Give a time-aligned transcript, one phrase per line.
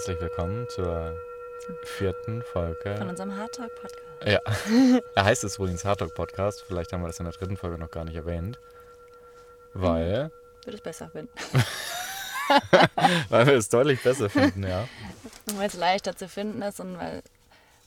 [0.00, 1.14] herzlich willkommen zur
[1.84, 2.96] vierten Folge.
[2.96, 4.02] Von unserem Hard Talk Podcast.
[4.24, 4.40] Ja,
[5.14, 6.64] er heißt es Rodins Hard Talk Podcast.
[6.66, 8.58] Vielleicht haben wir das in der dritten Folge noch gar nicht erwähnt.
[9.74, 10.30] Weil,
[10.64, 11.28] Würde es besser finden.
[13.28, 14.88] weil wir es deutlich besser finden, ja.
[15.56, 17.22] weil es leichter zu finden ist und weil.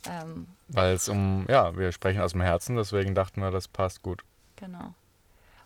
[0.08, 4.04] Ähm, Weil es um, ja, wir sprechen aus dem Herzen, deswegen dachten wir, das passt
[4.04, 4.24] gut.
[4.56, 4.94] genau.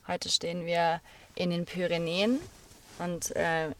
[0.07, 1.01] Heute stehen wir
[1.35, 2.39] in den Pyrenäen
[2.99, 3.71] und äh,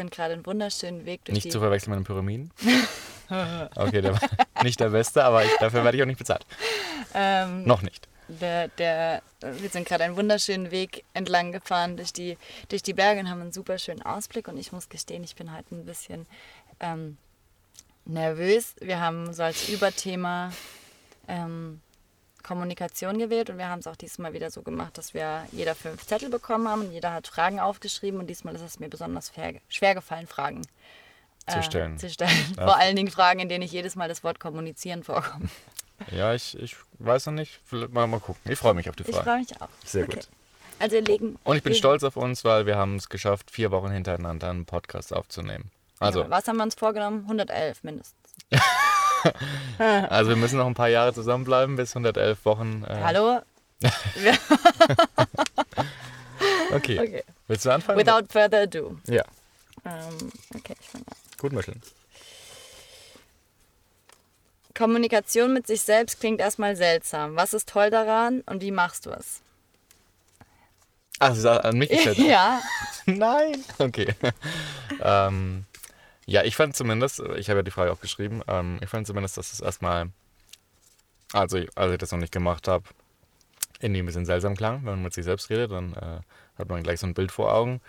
[0.00, 2.50] sind gerade einen wunderschönen Weg durch Nicht zu verwechseln mit den Pyramiden.
[3.76, 6.44] Okay, der war nicht der beste, aber ich, dafür werde ich auch nicht bezahlt.
[7.14, 8.08] ähm, Noch nicht.
[8.26, 12.36] Der, der, wir sind gerade einen wunderschönen Weg entlang gefahren durch die,
[12.70, 14.48] durch die Berge und haben einen super schönen Ausblick.
[14.48, 16.26] Und ich muss gestehen, ich bin heute ein bisschen
[16.80, 17.18] ähm,
[18.04, 18.74] nervös.
[18.80, 20.52] Wir haben so als Überthema
[21.28, 21.80] ähm,
[22.42, 26.06] Kommunikation gewählt und wir haben es auch diesmal wieder so gemacht, dass wir jeder fünf
[26.06, 29.32] Zettel bekommen haben und jeder hat Fragen aufgeschrieben und diesmal ist es mir besonders
[29.68, 30.62] schwer gefallen, Fragen
[31.48, 31.98] Zu stellen.
[31.98, 32.54] Zu stellen.
[32.56, 32.64] Ja.
[32.64, 35.50] Vor allen Dingen Fragen, in denen nicht jedes Mal das Wort kommunizieren vorkommt.
[36.10, 37.60] Ja, ich, ich weiß noch nicht.
[37.66, 38.50] Vielleicht Mal, mal gucken.
[38.50, 39.24] Ich freue mich auf die Ich Frage.
[39.24, 39.68] freue mich auch.
[39.84, 40.14] Sehr Okay.
[40.16, 40.28] gut.
[40.78, 41.38] Also legen.
[41.44, 44.64] Und ich bin stolz auf uns, weil wir haben es geschafft, vier Wochen hintereinander einen
[44.64, 45.70] Podcast aufzunehmen.
[45.98, 47.20] Also, Ja, was haben wir uns vorgenommen?
[47.24, 48.16] 111 mindestens.
[49.78, 52.84] also wir müssen noch ein paar Jahre zusammenbleiben bis 111 Wochen.
[52.88, 53.40] Äh, Hallo?
[56.72, 56.98] Okay.
[57.00, 57.24] okay.
[57.48, 57.98] Willst du anfangen?
[57.98, 58.96] Without further ado.
[59.06, 59.24] ja,
[59.84, 61.14] Ähm, okay, ich fange an.
[61.38, 61.82] gut mischen.
[64.76, 67.34] Kommunikation mit sich selbst klingt erstmal seltsam.
[67.36, 69.40] Was ist toll daran und wie machst du es?
[71.18, 72.18] Ach, sie ist an mich gestellt.
[72.18, 72.60] ja,
[73.06, 73.62] Nein.
[73.78, 74.14] Okay.
[75.02, 75.64] ähm,
[76.30, 79.36] ja, ich fand zumindest, ich habe ja die Frage auch geschrieben, ähm, ich fand zumindest,
[79.36, 80.10] dass es erstmal,
[81.32, 82.84] also als ich das noch nicht gemacht habe,
[83.80, 86.20] irgendwie ein bisschen seltsam klang, wenn man mit sich selbst redet, dann äh,
[86.56, 87.80] hat man gleich so ein Bild vor Augen,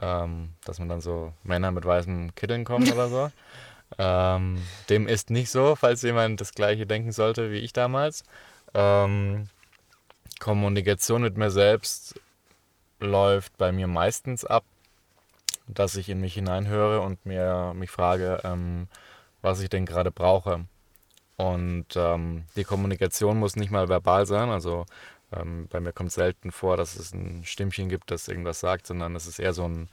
[0.00, 3.30] ähm, dass man dann so Männer mit weißen Kitteln kommen oder so.
[3.98, 8.22] Ähm, dem ist nicht so, falls jemand das gleiche denken sollte wie ich damals.
[8.72, 9.48] Ähm,
[10.38, 12.14] Kommunikation mit mir selbst
[13.00, 14.62] läuft bei mir meistens ab,
[15.74, 18.88] dass ich in mich hineinhöre und mir mich frage, ähm,
[19.42, 20.66] was ich denn gerade brauche.
[21.36, 24.50] Und ähm, die Kommunikation muss nicht mal verbal sein.
[24.50, 24.84] Also
[25.32, 29.16] ähm, bei mir kommt selten vor, dass es ein Stimmchen gibt, das irgendwas sagt, sondern
[29.16, 29.88] es ist eher so ein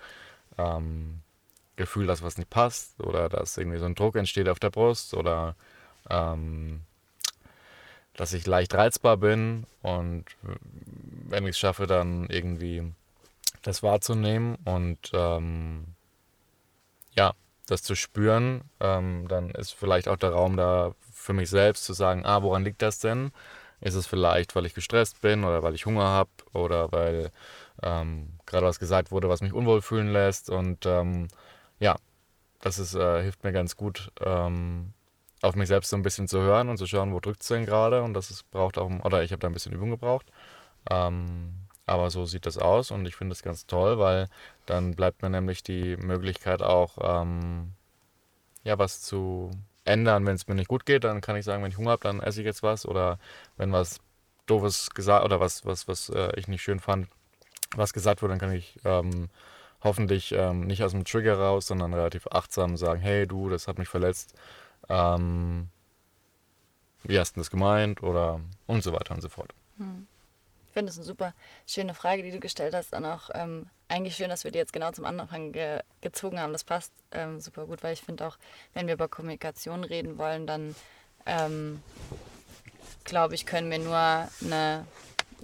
[0.57, 1.21] ähm,
[1.75, 5.13] Gefühl, dass was nicht passt oder dass irgendwie so ein Druck entsteht auf der Brust
[5.13, 5.55] oder
[6.09, 6.81] ähm,
[8.16, 10.25] dass ich leicht reizbar bin und
[11.29, 12.83] wenn ich es schaffe, dann irgendwie
[13.62, 15.95] das wahrzunehmen und ähm,
[17.16, 17.34] ja,
[17.68, 21.94] das zu spüren, ähm, dann ist vielleicht auch der Raum da für mich selbst zu
[21.94, 23.31] sagen, ah, woran liegt das denn?
[23.81, 27.31] Ist es vielleicht, weil ich gestresst bin oder weil ich Hunger habe oder weil
[27.84, 31.28] ähm, gerade was gesagt wurde, was mich unwohl fühlen lässt und ähm,
[31.79, 31.96] ja,
[32.62, 34.94] das ist, äh, hilft mir ganz gut, ähm,
[35.41, 37.66] auf mich selbst so ein bisschen zu hören und zu schauen, wo drückt es denn
[37.66, 40.25] gerade und das ist, braucht auch, oder ich habe da ein bisschen Übung gebraucht.
[41.87, 44.27] Aber so sieht das aus und ich finde das ganz toll, weil
[44.65, 47.71] dann bleibt mir nämlich die Möglichkeit auch, ähm,
[48.63, 49.51] ja, was zu
[49.85, 51.05] ändern, wenn es mir nicht gut geht.
[51.05, 53.19] Dann kann ich sagen, wenn ich Hunger habe, dann esse ich jetzt was oder
[53.55, 54.01] wenn was
[54.47, 57.07] Doofes gesagt oder was, was, was äh, ich nicht schön fand,
[57.75, 59.29] was gesagt wurde, dann kann ich ähm,
[59.81, 63.77] hoffentlich ähm, nicht aus dem Trigger raus, sondern relativ achtsam sagen, hey du, das hat
[63.77, 64.33] mich verletzt.
[64.89, 65.69] Ähm,
[67.03, 68.03] wie hast du das gemeint?
[68.03, 69.53] Oder und so weiter und so fort.
[69.79, 70.16] ich
[70.77, 71.33] finde es eine super
[71.65, 72.93] schöne Frage, die du gestellt hast.
[72.93, 76.53] Und auch ähm, eigentlich schön, dass wir die jetzt genau zum Anfang ge gezogen haben.
[76.53, 78.38] Das passt ähm, super gut, weil ich finde auch,
[78.75, 80.75] wenn wir über Kommunikation reden wollen, dann
[81.25, 81.81] ähm,
[83.05, 84.85] glaube ich, können wir nur eine,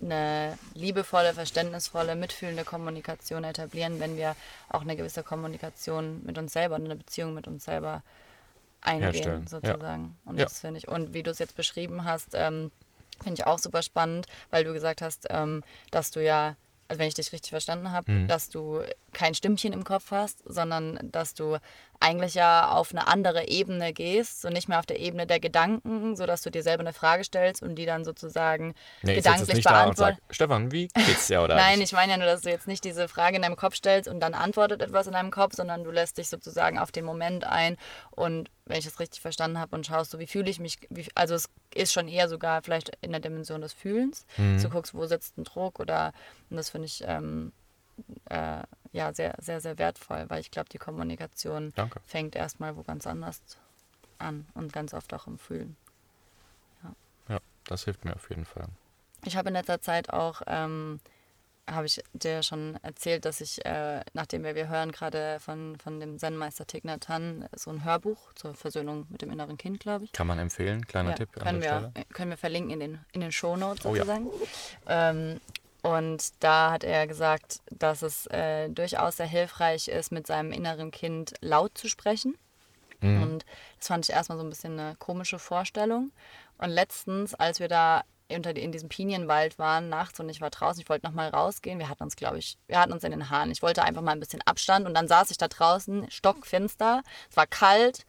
[0.04, 4.36] eine liebevolle, verständnisvolle, mitfühlende Kommunikation etablieren, wenn wir
[4.70, 8.04] auch eine gewisse Kommunikation mit uns selber und eine Beziehung mit uns selber
[8.82, 9.50] eingehen, Herstellen, ja.
[9.50, 10.16] sozusagen.
[10.26, 10.44] Und Ja.
[10.44, 12.70] das finde ich, und wie du es jetzt beschrieben hast, ähm,
[13.22, 16.56] finde ich auch super spannend, weil du gesagt hast, ähm, dass du ja,
[16.88, 18.28] also wenn ich dich richtig verstanden habe, Mhm.
[18.28, 18.82] dass du
[19.14, 21.58] kein Stimmchen im Kopf hast, sondern dass du
[22.04, 26.16] eigentlich ja auf eine andere Ebene gehst und nicht mehr auf der Ebene der Gedanken,
[26.16, 30.72] sodass du dir selber eine Frage stellst und die dann sozusagen Nee, gedanklich sage, Stefan,
[30.72, 33.38] wie geht's dir oder Nein, ich meine ja nur, dass du jetzt nicht diese Frage
[33.38, 36.28] in deinem Kopf stellst und dann antwortet etwas in deinem Kopf, sondern du lässt dich
[36.30, 37.78] sozusagen auf den Moment ein
[38.12, 41.06] und wenn ich das richtig verstanden habe und schaust so, wie fühle ich mich, wie,
[41.16, 44.26] also es ist schon eher sogar vielleicht in der Dimension des Fühlens.
[44.38, 44.62] Mhm.
[44.62, 46.14] Du guckst, wo sitzt ein Druck oder
[46.50, 47.52] und das finde ich ähm,
[48.30, 48.62] äh,
[48.92, 52.00] ja sehr, sehr, sehr wertvoll, weil ich glaube, die Kommunikation Danke.
[52.06, 53.42] fängt erstmal wo ganz anders
[54.20, 55.76] an und ganz oft auch im Fühlen.
[57.30, 58.68] Ja, das hilft mir auf jeden Fall.
[59.26, 61.00] Ich habe in letzter Zeit auch ähm,
[61.70, 66.00] habe ich dir schon erzählt, dass ich, äh, nachdem wir, wir hören gerade von, von
[66.02, 70.04] dem Zen-Meister Thich Nhat Hanh so ein Hörbuch zur Versöhnung mit dem inneren Kind, glaube
[70.06, 70.12] ich.
[70.12, 71.94] Kann man empfehlen, kleiner Ja, Tipp können, wir, Stelle.
[72.12, 74.04] können wir verlinken in den, in den Shownotes Oh ja.
[74.06, 74.28] sozusagen.
[74.88, 75.40] ähm,
[75.84, 80.92] und da hat er gesagt, dass es äh, durchaus sehr hilfreich ist, mit seinem inneren
[80.92, 82.38] Kind laut zu sprechen.
[83.02, 83.22] Mhm.
[83.22, 83.46] Und
[83.80, 86.12] das fand ich erstmal so ein bisschen eine komische Vorstellung.
[86.58, 90.82] Und letztens, als wir da unter, in diesem Pinienwald waren nachts und ich war draußen,
[90.82, 91.80] ich wollte nochmal rausgehen.
[91.80, 93.52] Wir hatten uns, glaube ich, wir hatten uns in den Haaren.
[93.52, 97.36] Ich wollte einfach mal ein bisschen Abstand und dann saß ich da draußen, stockfinster, es
[97.36, 98.06] war kalt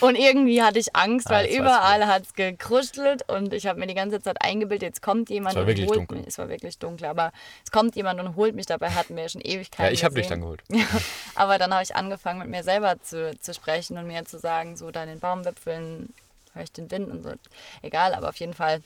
[0.00, 3.78] und irgendwie hatte ich Angst, Ah, weil ich überall hat es gekruschelt und ich habe
[3.80, 6.18] mir die ganze Zeit eingebildet, jetzt kommt jemand Es war und wirklich holt dunkel.
[6.18, 6.26] mich.
[6.28, 7.32] Es war wirklich dunkel, aber
[7.64, 8.66] es kommt jemand und holt mich.
[8.66, 10.62] Dabei hatten wir ja schon Ewigkeiten Ja, ich habe dich dann geholt.
[10.70, 10.86] Ja,
[11.34, 14.76] aber dann habe ich angefangen, mit mir selber zu, zu sprechen und mir zu sagen,
[14.76, 16.12] so da in den Baumwipfeln
[16.54, 17.32] höre ich den Wind und so.
[17.82, 18.82] Egal, aber auf jeden Fall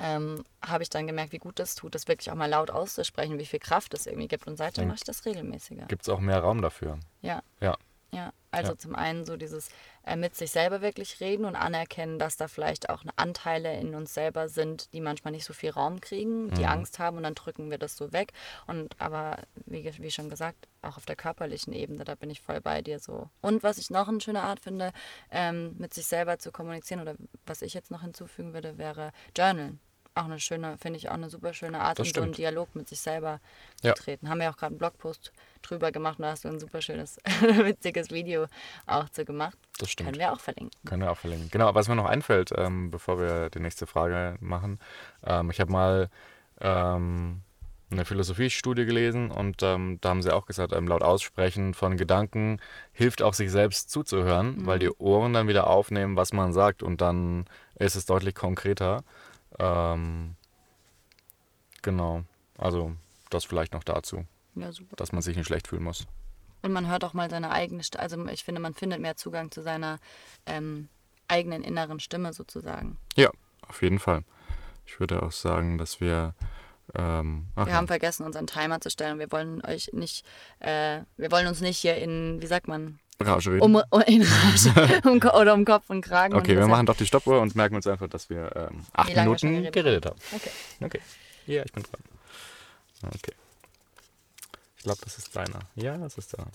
[0.00, 3.38] ähm, habe ich dann gemerkt, wie gut das tut, das wirklich auch mal laut auszusprechen,
[3.38, 4.46] wie viel Kraft es irgendwie gibt.
[4.46, 5.86] Und seitdem mache ich das regelmäßiger.
[5.86, 6.98] Gibt es auch mehr Raum dafür.
[7.22, 7.76] Ja, Ja.
[8.12, 8.32] Ja.
[8.50, 8.78] Also Ja.
[8.78, 9.68] zum einen so dieses
[10.04, 14.14] äh, mit sich selber wirklich reden und anerkennen, dass da vielleicht auch Anteile in uns
[14.14, 16.68] selber sind, die manchmal nicht so viel Raum kriegen, die Mhm.
[16.68, 18.32] Angst haben und dann drücken wir das so weg.
[18.66, 22.62] Und aber wie, wie schon gesagt, auch auf der körperlichen Ebene, da bin ich voll
[22.62, 23.28] bei dir so.
[23.42, 24.92] Und was ich noch eine schöne Art finde,
[25.30, 29.78] ähm, mit sich selber zu kommunizieren oder was ich jetzt noch hinzufügen würde, wäre Journalen.
[30.18, 32.32] Auch eine schöne, finde ich auch eine super schöne Art, in so einen.
[32.32, 33.40] Dialog mit sich selber
[33.82, 33.94] Ja.
[33.94, 34.28] zu treten.
[34.28, 35.32] Haben wir auch gerade einen Blogpost
[35.62, 38.46] drüber gemacht und da hast du ein super schönes, witziges Video
[38.86, 39.56] auch zu gemacht.
[39.78, 40.08] Das stimmt.
[40.08, 40.76] Können wir auch verlinken.
[40.84, 41.50] Können wir auch verlinken.
[41.50, 44.80] Genau, was mir noch einfällt, ähm, bevor wir die nächste Frage machen.
[45.24, 46.08] Ähm, ich habe mal
[46.60, 47.42] ähm,
[47.90, 52.60] eine Philosophiestudie gelesen und ähm, da haben sie auch gesagt, ähm, laut Aussprechen von Gedanken
[52.92, 57.00] hilft auch sich selbst zuzuhören, weil die Ohren dann wieder aufnehmen, was man sagt und
[57.00, 59.04] dann ist es deutlich konkreter.
[59.58, 60.34] Ähm,
[61.82, 62.22] genau,
[62.56, 62.94] also
[63.30, 64.24] das vielleicht noch dazu,
[64.54, 64.96] Ja, super.
[64.96, 66.06] dass man sich nicht schlecht fühlen muss.
[66.62, 68.02] Und man hört auch mal seine eigene Stimme.
[68.02, 69.98] Also ich finde, man findet mehr Zugang zu seiner
[70.46, 70.88] ähm,
[71.28, 72.98] eigenen inneren Stimme sozusagen.
[73.16, 73.30] Ja,
[73.68, 74.24] auf jeden Fall.
[74.86, 76.34] Ich würde auch sagen, dass wir.
[76.94, 77.72] Ähm, Wir ja.
[77.74, 79.18] haben vergessen, unseren Timer zu stellen.
[79.18, 80.24] Wir wollen euch nicht,
[80.60, 83.62] äh, wir wollen uns nicht hier in, wie sagt man, Rage reden.
[83.62, 86.34] um, um, in Rage um, oder um Kopf und Kragen.
[86.34, 88.84] und okay, wir deshalb- machen doch die Stoppuhr und merken uns einfach, dass wir ähm,
[88.92, 90.18] acht wir Minuten geredet geredet haben.
[90.34, 90.50] Okay.
[90.80, 91.00] Okay.
[91.46, 92.00] Ja, ich bin dran.
[93.14, 93.32] Okay.
[94.76, 95.60] Ich glaube, das ist deiner.
[95.74, 96.50] Ja, das ist deiner.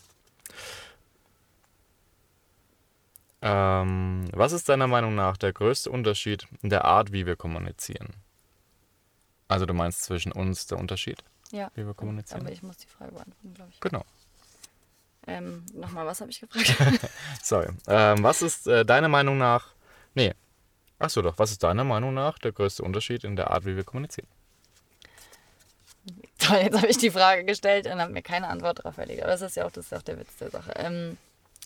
[3.42, 8.14] Ähm, was ist deiner Meinung nach der größte Unterschied in der Art, wie wir kommunizieren?
[9.50, 11.70] Also du meinst zwischen uns der Unterschied, Ja.
[11.76, 12.42] wie wir kommunizieren?
[12.42, 13.80] Aber ich muss die Frage beantworten, glaube ich.
[13.82, 14.06] Genau.
[15.28, 16.76] Ähm, Nochmal, was habe ich gefragt?
[17.44, 17.70] Sorry.
[17.88, 19.68] Ähm, was ist äh, deiner Meinung nach.
[20.14, 20.34] Nee.
[21.00, 23.84] Achso doch, was ist deiner Meinung nach der größte Unterschied in der Art, wie wir
[23.84, 24.28] kommunizieren?
[26.40, 29.22] Toll, jetzt habe ich die Frage gestellt und habe mir keine Antwort darauf erlegt.
[29.22, 30.74] Aber das ist ja auch, das ist auch der Witz der Sache.
[30.76, 31.18] Ähm,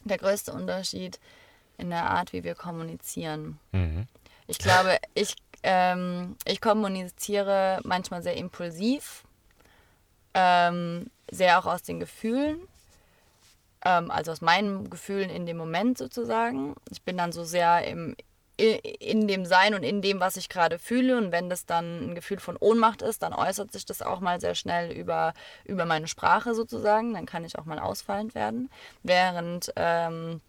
[0.03, 1.19] der größte Unterschied
[1.77, 3.59] in der Art, wie wir kommunizieren.
[3.71, 4.07] Mhm.
[4.47, 9.23] Ich glaube, ich, ähm, ich kommuniziere manchmal sehr impulsiv,
[10.33, 12.59] ähm, sehr auch aus den Gefühlen,
[13.87, 16.75] ähm, also aus meinen Gefühlen in dem Moment sozusagen.
[16.91, 18.17] Ich bin dann so sehr im,
[18.57, 21.17] in dem Sein und in dem, was ich gerade fühle.
[21.17, 24.41] Und wenn das dann ein Gefühl von Ohnmacht ist, dann äußert sich das auch mal
[24.41, 27.13] sehr schnell über, über meine Sprache sozusagen.
[27.13, 28.69] Dann kann ich auch mal ausfallend werden.
[29.03, 30.41] Während ähm,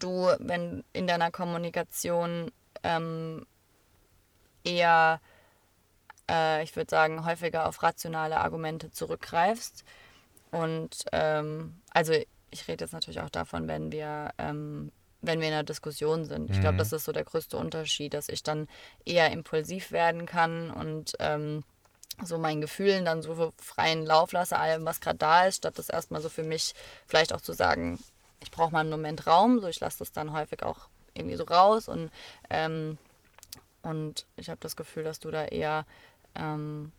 [0.00, 2.50] du, wenn in deiner Kommunikation
[2.82, 3.46] ähm,
[4.64, 5.20] eher,
[6.28, 9.84] äh, ich würde sagen, häufiger auf rationale Argumente zurückgreifst.
[10.50, 12.14] Und ähm, also
[12.54, 14.92] ich rede jetzt natürlich auch davon, wenn wir, ähm,
[15.22, 16.50] wenn wir in einer Diskussion sind.
[16.50, 18.68] Ich glaube, das ist so der größte Unterschied, dass ich dann
[19.04, 21.64] eher impulsiv werden kann und ähm,
[22.22, 25.88] so meinen Gefühlen dann so freien Lauf lasse, allem, was gerade da ist, statt das
[25.88, 26.74] erstmal so für mich
[27.06, 27.98] vielleicht auch zu sagen,
[28.40, 31.44] ich brauche mal einen Moment Raum, so ich lasse das dann häufig auch irgendwie so
[31.44, 32.12] raus und,
[32.50, 32.98] ähm,
[33.82, 35.86] und ich habe das Gefühl, dass du da eher
[36.36, 36.92] ähm,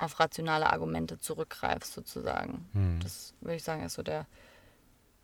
[0.00, 2.68] auf rationale Argumente zurückgreifst sozusagen.
[3.02, 4.26] Das würde ich sagen, ist so der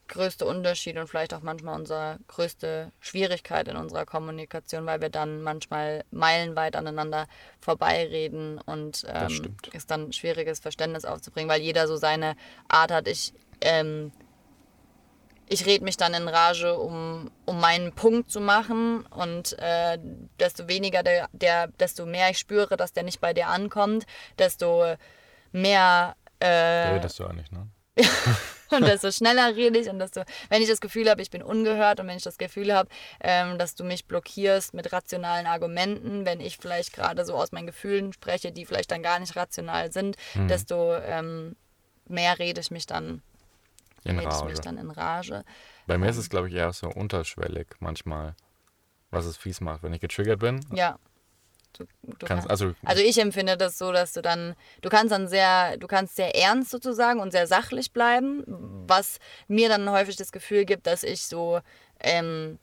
[0.09, 5.43] größte Unterschied und vielleicht auch manchmal unsere größte Schwierigkeit in unserer Kommunikation, weil wir dann
[5.43, 7.27] manchmal meilenweit aneinander
[7.61, 12.37] vorbeireden und ähm, es dann schwieriges Verständnis aufzubringen, weil jeder so seine
[12.69, 13.09] Art hat.
[13.09, 14.13] Ich, ähm,
[15.49, 19.99] ich rede mich dann in Rage, um, um meinen Punkt zu machen und äh,
[20.41, 24.07] desto weniger der, der, desto mehr ich spüre, dass der nicht bei dir ankommt,
[24.39, 24.97] desto
[25.53, 27.69] mehr Da äh, redest du auch nicht, ne?
[28.71, 31.99] und desto schneller rede ich und desto, wenn ich das Gefühl habe, ich bin ungehört
[32.01, 36.41] und wenn ich das Gefühl habe, ähm, dass du mich blockierst mit rationalen Argumenten, wenn
[36.41, 40.17] ich vielleicht gerade so aus meinen Gefühlen spreche, die vielleicht dann gar nicht rational sind,
[40.35, 40.49] mhm.
[40.49, 41.57] desto ähm,
[42.07, 43.23] mehr rede ich mich dann
[44.07, 44.37] in Rage.
[44.39, 45.45] ich mich dann in Rage.
[45.87, 48.35] Bei mir ist es, glaube ich, eher so unterschwellig manchmal,
[49.11, 50.61] was es fies macht, wenn ich getriggert bin.
[50.73, 50.99] Ja.
[51.73, 55.29] Du, du kannst, also, also ich empfinde das so, dass du dann, du kannst dann
[55.29, 60.33] sehr, du kannst sehr ernst sozusagen und sehr sachlich bleiben, was mir dann häufig das
[60.33, 61.61] Gefühl gibt, dass ich so,
[62.01, 62.59] ähm,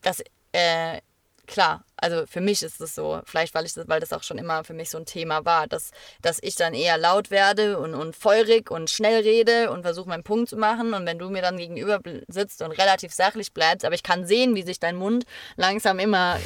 [0.00, 0.22] dass
[0.52, 1.00] äh,
[1.46, 4.38] klar, also für mich ist es so, vielleicht weil ich das, weil das auch schon
[4.38, 5.90] immer für mich so ein Thema war, dass,
[6.22, 10.24] dass ich dann eher laut werde und, und feurig und schnell rede und versuche meinen
[10.24, 10.94] Punkt zu machen.
[10.94, 14.54] Und wenn du mir dann gegenüber sitzt und relativ sachlich bleibst, aber ich kann sehen,
[14.54, 15.24] wie sich dein Mund
[15.56, 16.38] langsam immer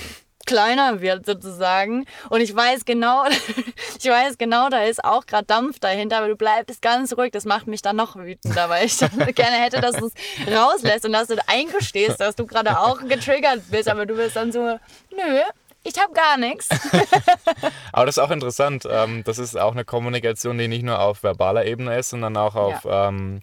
[0.50, 2.06] kleiner wird sozusagen.
[2.28, 3.24] Und ich weiß genau,
[3.98, 7.30] ich weiß genau, da ist auch gerade Dampf dahinter, aber du bleibst ganz ruhig.
[7.30, 8.98] Das macht mich dann noch wütender, weil ich
[9.34, 13.62] gerne hätte, dass du es rauslässt und dass du eingestehst, dass du gerade auch getriggert
[13.70, 13.88] bist.
[13.88, 15.40] Aber du bist dann so, nö,
[15.84, 16.68] ich habe gar nichts.
[17.92, 18.88] Aber das ist auch interessant.
[18.90, 22.56] Ähm, das ist auch eine Kommunikation, die nicht nur auf verbaler Ebene ist, sondern auch
[22.56, 23.08] auf ja.
[23.08, 23.40] ähm,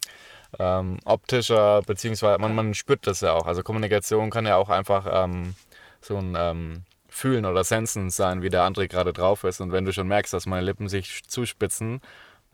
[0.60, 3.48] ähm, optischer, beziehungsweise man, man spürt das ja auch.
[3.48, 5.56] Also Kommunikation kann ja auch einfach ähm,
[6.02, 6.84] so ein ähm,
[7.18, 9.60] Fühlen oder Sensen sein, wie der andere gerade drauf ist.
[9.60, 11.94] Und wenn du schon merkst, dass meine Lippen sich zuspitzen.
[11.94, 12.00] Ähm,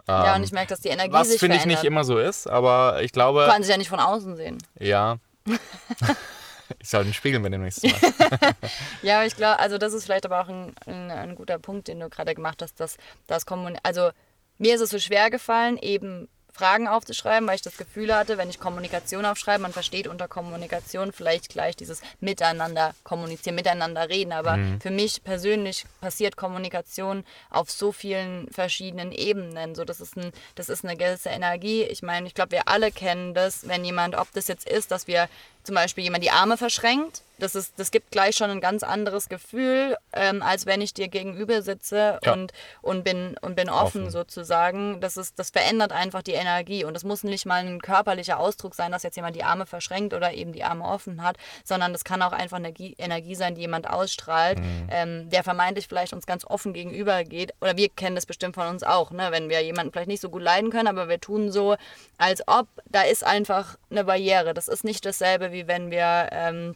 [0.07, 2.17] ja, und ich merke, dass die Energie was sich Was finde ich nicht immer so
[2.17, 3.45] ist, aber ich glaube.
[3.47, 4.57] Kann sich ja nicht von außen sehen.
[4.79, 5.17] Ja.
[6.79, 8.11] ich soll den Spiegel mitnehmen nächstes Mal.
[9.01, 11.87] ja, aber ich glaube, also das ist vielleicht aber auch ein, ein, ein guter Punkt,
[11.87, 13.83] den du gerade gemacht hast, dass das Kommunikation.
[13.83, 14.11] Also
[14.57, 18.49] mir ist es so schwer gefallen, eben Fragen aufzuschreiben, weil ich das Gefühl hatte, wenn
[18.49, 24.31] ich Kommunikation aufschreibe, man versteht unter Kommunikation vielleicht gleich dieses Miteinander kommunizieren, miteinander reden.
[24.31, 24.79] Aber mhm.
[24.79, 29.73] für mich persönlich passiert Kommunikation auf so vielen verschiedenen Ebenen.
[29.73, 31.83] So, das ist, ein, das ist eine gewisse Energie.
[31.83, 35.07] Ich meine, ich glaube, wir alle kennen das, wenn jemand, ob das jetzt ist, dass
[35.07, 35.27] wir
[35.63, 37.21] zum Beispiel jemand die Arme verschränkt.
[37.39, 41.07] Das, ist, das gibt gleich schon ein ganz anderes Gefühl, ähm, als wenn ich dir
[41.07, 42.33] gegenüber sitze ja.
[42.33, 44.99] und, und, bin, und bin offen, offen, sozusagen.
[45.01, 46.85] Das, ist, das verändert einfach die Energie.
[46.85, 50.13] Und das muss nicht mal ein körperlicher Ausdruck sein, dass jetzt jemand die Arme verschränkt
[50.13, 53.61] oder eben die Arme offen hat, sondern das kann auch einfach Energie, Energie sein, die
[53.61, 54.87] jemand ausstrahlt, mhm.
[54.91, 57.53] ähm, der vermeintlich vielleicht uns ganz offen gegenüber geht.
[57.61, 59.29] Oder wir kennen das bestimmt von uns auch, ne?
[59.31, 61.75] wenn wir jemanden vielleicht nicht so gut leiden können, aber wir tun so,
[62.17, 64.53] als ob da ist einfach eine Barriere.
[64.53, 66.75] Das ist nicht dasselbe, wie wenn wir ähm,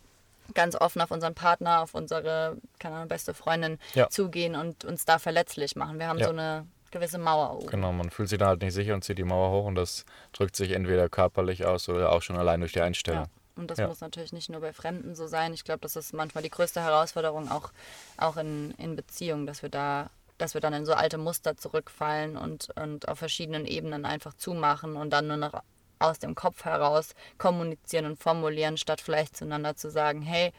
[0.54, 4.10] ganz offen auf unseren Partner, auf unsere, keine Ahnung, beste Freundin ja.
[4.10, 6.00] zugehen und uns da verletzlich machen.
[6.00, 6.26] Wir haben ja.
[6.26, 7.68] so eine gewisse Mauer oben.
[7.68, 10.06] Genau, man fühlt sich da halt nicht sicher und zieht die Mauer hoch und das
[10.34, 13.24] drückt sich entweder körperlich aus oder auch schon allein durch die Einstellung.
[13.24, 13.30] Ja.
[13.58, 15.54] Und das muss natürlich nicht nur bei Fremden so sein.
[15.54, 17.72] Ich glaube, das ist manchmal die größte Herausforderung auch,
[18.18, 22.38] auch in, in Beziehungen, dass wir da, dass wir dann in so alte Muster zurückfallen
[22.38, 25.64] und, und auf verschiedenen Ebenen einfach zumachen und dann nur noch
[26.00, 30.52] aus dem Kopf heraus kommunizieren und formulieren, statt vielleicht zueinander zu sagen, hey,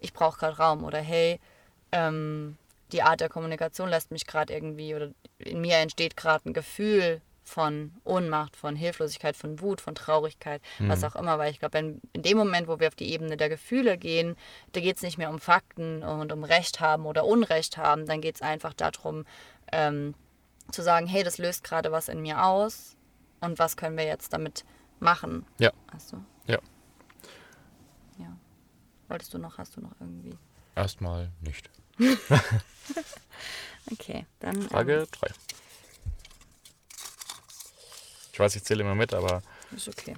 [0.00, 1.40] ich brauche gerade Raum oder hey,
[1.92, 2.56] ähm,
[2.92, 7.20] die Art der Kommunikation lässt mich gerade irgendwie oder in mir entsteht gerade ein Gefühl
[7.42, 10.88] von Ohnmacht, von Hilflosigkeit, von Wut, von Traurigkeit, mhm.
[10.88, 13.36] was auch immer, weil ich glaube, in, in, dem Moment, wo wir auf die Ebene
[13.36, 14.36] der Gefühle gehen,
[14.72, 18.22] da geht es nicht mehr um Fakten und um Recht haben oder Unrecht haben, dann
[18.22, 19.26] geht es einfach darum,
[19.72, 20.14] ähm,
[20.70, 22.96] zu sagen, hey, das löst gerade was in mir aus
[23.40, 24.64] und was können wir jetzt damit
[25.00, 25.46] machen.
[25.58, 25.72] Ja.
[25.92, 26.24] Hast du?
[26.46, 26.58] Ja.
[28.18, 28.36] Ja.
[29.08, 30.36] Wolltest du noch, hast du noch irgendwie?
[30.74, 31.70] Erstmal nicht.
[33.90, 34.62] okay, dann.
[34.62, 35.26] Frage 3.
[35.28, 35.34] Ähm,
[38.32, 39.42] ich weiß, ich zähle immer mit, aber.
[39.70, 40.16] Ist okay.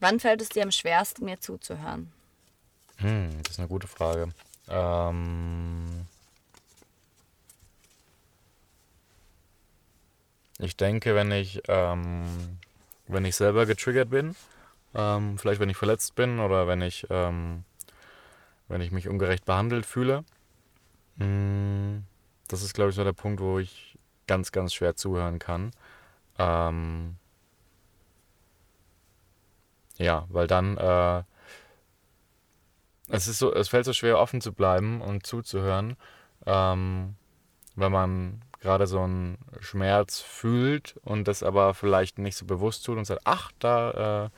[0.00, 2.12] Wann fällt es dir am schwersten, mir zuzuhören?
[2.96, 4.28] Hm, das ist eine gute Frage.
[4.68, 6.06] Ähm,
[10.62, 12.58] Ich denke, wenn ich, ähm,
[13.08, 14.36] wenn ich selber getriggert bin,
[14.94, 17.64] ähm, vielleicht wenn ich verletzt bin oder wenn ich, ähm,
[18.68, 20.24] wenn ich mich ungerecht behandelt fühle,
[21.16, 22.04] mh, hm,
[22.48, 25.70] das ist, glaube ich, so der Punkt, wo ich ganz, ganz schwer zuhören kann.
[26.38, 27.16] Ähm,
[29.98, 31.22] ja, weil dann äh,
[33.08, 35.96] es ist so, es fällt so schwer, offen zu bleiben und zuzuhören,
[36.46, 37.16] ähm,
[37.76, 42.98] wenn man gerade so einen Schmerz fühlt und das aber vielleicht nicht so bewusst tut
[42.98, 44.30] und sagt, ach, da äh,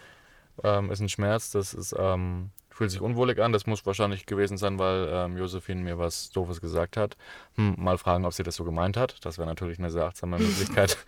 [0.65, 3.53] ähm, ist ein Schmerz, das ist, ähm, fühlt sich unwohlig an.
[3.53, 7.17] Das muss wahrscheinlich gewesen sein, weil ähm, Josephine mir was Doofes gesagt hat.
[7.57, 9.25] Hm, mal fragen, ob sie das so gemeint hat.
[9.25, 10.99] Das wäre natürlich eine sehr achtsame Möglichkeit,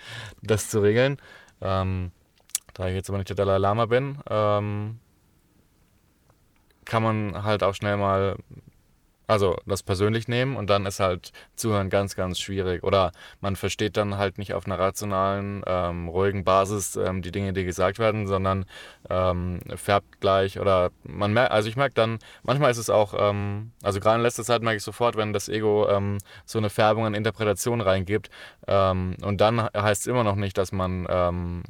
[0.43, 1.19] das zu regeln.
[1.61, 2.11] Ähm,
[2.75, 4.99] da ich jetzt aber nicht der Dalai Lama bin, ähm,
[6.85, 8.37] kann man halt auch schnell mal
[9.27, 12.83] also das persönlich nehmen und dann ist halt Zuhören ganz, ganz schwierig.
[12.83, 17.53] Oder man versteht dann halt nicht auf einer rationalen, ähm, ruhigen Basis ähm, die Dinge,
[17.53, 18.67] die gesagt werden, sondern
[19.09, 23.73] ähm, färbt gleich oder man merkt, also ich merke dann, manchmal ist es auch, ähm,
[23.83, 27.07] also gerade in letzter Zeit merke ich sofort, wenn das Ego ähm, so eine Färbung
[27.07, 28.31] an Interpretation reingibt
[28.67, 31.65] ähm, und dann heißt es immer noch nicht, dass man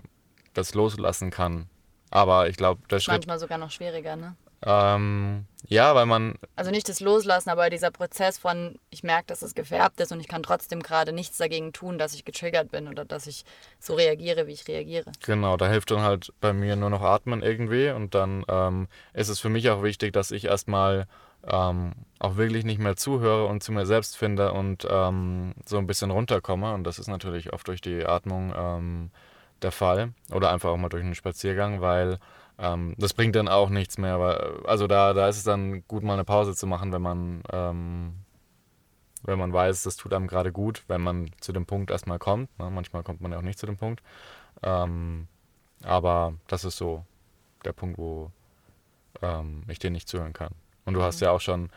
[0.54, 1.68] das loslassen kann.
[2.10, 3.14] Aber ich glaube, der Schritt.
[3.14, 4.36] Manchmal sogar noch schwieriger, ne?
[4.66, 6.34] Ähm, ja, weil man.
[6.56, 10.20] Also nicht das Loslassen, aber dieser Prozess von, ich merke, dass es gefärbt ist und
[10.20, 13.44] ich kann trotzdem gerade nichts dagegen tun, dass ich getriggert bin oder dass ich
[13.78, 15.12] so reagiere, wie ich reagiere.
[15.24, 19.28] Genau, da hilft dann halt bei mir nur noch Atmen irgendwie und dann ähm, ist
[19.28, 21.06] es für mich auch wichtig, dass ich erstmal
[21.46, 25.86] ähm, auch wirklich nicht mehr zuhöre und zu mir selbst finde und ähm, so ein
[25.86, 26.72] bisschen runterkomme.
[26.72, 29.10] Und das ist natürlich oft durch die Atmung ähm,
[29.62, 32.18] der Fall oder einfach auch mal durch einen Spaziergang, weil
[32.58, 34.20] ähm, das bringt dann auch nichts mehr.
[34.20, 37.42] Weil, also da, da ist es dann gut, mal eine Pause zu machen, wenn man,
[37.52, 38.14] ähm,
[39.22, 42.56] wenn man weiß, das tut einem gerade gut, wenn man zu dem Punkt erstmal kommt.
[42.58, 42.70] Ne?
[42.70, 44.02] Manchmal kommt man ja auch nicht zu dem Punkt.
[44.62, 45.28] Ähm,
[45.82, 47.04] aber das ist so
[47.64, 48.30] der Punkt, wo
[49.22, 50.54] ähm, ich dir nicht zuhören kann.
[50.84, 51.24] Und du hast mhm.
[51.24, 51.70] ja auch schon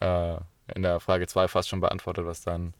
[0.00, 0.36] äh,
[0.74, 2.74] in der Frage 2 fast schon beantwortet, was dein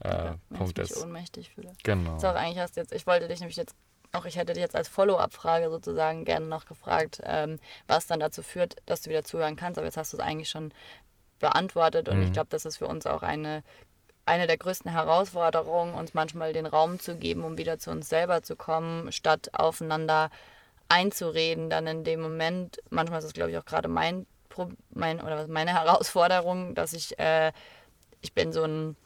[0.00, 1.02] äh, ja, Punkt ich mich ist.
[1.02, 1.72] ohnmächtig fühle.
[1.82, 2.16] Genau.
[2.16, 3.74] Ist auch eigentlich hast jetzt, ich wollte dich nämlich jetzt
[4.14, 8.42] auch ich hätte dich jetzt als Follow-up-Frage sozusagen gerne noch gefragt, ähm, was dann dazu
[8.42, 9.78] führt, dass du wieder zuhören kannst.
[9.78, 10.72] Aber jetzt hast du es eigentlich schon
[11.40, 12.24] beantwortet und mhm.
[12.24, 13.62] ich glaube, das ist für uns auch eine,
[14.24, 18.42] eine der größten Herausforderungen, uns manchmal den Raum zu geben, um wieder zu uns selber
[18.42, 20.30] zu kommen, statt aufeinander
[20.88, 21.70] einzureden.
[21.70, 24.26] Dann in dem Moment, manchmal ist es, glaube ich, auch gerade mein,
[24.90, 27.52] mein oder meine Herausforderung, dass ich, äh,
[28.20, 28.96] ich bin so ein,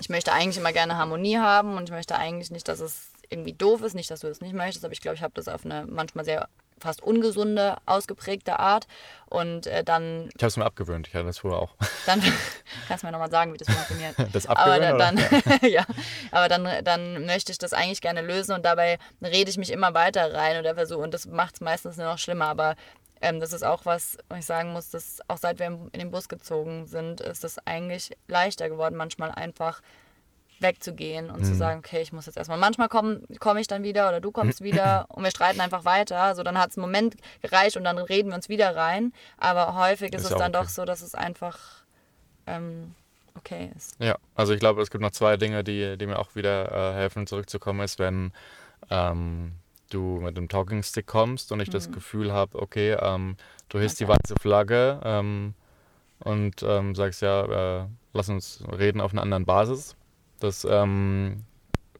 [0.00, 3.52] ich möchte eigentlich immer gerne Harmonie haben und ich möchte eigentlich nicht, dass es irgendwie
[3.52, 3.94] doof ist.
[3.94, 6.24] Nicht, dass du das nicht möchtest, aber ich glaube, ich habe das auf eine manchmal
[6.24, 6.48] sehr
[6.80, 8.86] fast ungesunde, ausgeprägte Art.
[9.26, 10.28] Und äh, dann.
[10.36, 11.74] Ich habe es mir abgewöhnt, ich hatte das vorher auch.
[12.06, 12.22] Dann
[12.86, 14.14] kannst du mir nochmal sagen, wie das funktioniert.
[14.32, 15.18] Das abgewöhnt, aber dann,
[15.68, 15.84] ja,
[16.30, 19.94] aber dann, dann möchte ich das eigentlich gerne lösen und dabei rede ich mich immer
[19.94, 22.46] weiter rein oder versuche, und das macht es meistens nur noch schlimmer.
[22.46, 22.76] Aber
[23.20, 26.10] ähm, das ist auch was, was ich sagen muss, dass auch seit wir in den
[26.10, 29.80] Bus gezogen sind, ist es eigentlich leichter geworden, manchmal einfach
[30.60, 31.44] wegzugehen und mhm.
[31.44, 32.58] zu sagen, okay, ich muss jetzt erstmal.
[32.58, 36.34] Manchmal komme komm ich dann wieder oder du kommst wieder und wir streiten einfach weiter.
[36.34, 39.12] So, dann hat es einen Moment gereicht und dann reden wir uns wieder rein.
[39.38, 40.64] Aber häufig ist, ist es dann okay.
[40.64, 41.58] doch so, dass es einfach
[42.46, 42.94] ähm,
[43.36, 43.96] okay ist.
[44.00, 46.94] Ja, also ich glaube, es gibt noch zwei Dinge, die, die mir auch wieder äh,
[46.94, 48.32] helfen, zurückzukommen, ist, wenn
[48.90, 49.52] ähm,
[49.90, 51.72] du mit dem Talking Stick kommst und ich mhm.
[51.72, 53.36] das Gefühl habe, okay, ähm,
[53.68, 54.12] du hisst okay.
[54.12, 55.54] die weiße Flagge ähm,
[56.20, 59.96] und ähm, sagst ja, äh, lass uns reden auf einer anderen Basis
[60.40, 61.44] das ähm,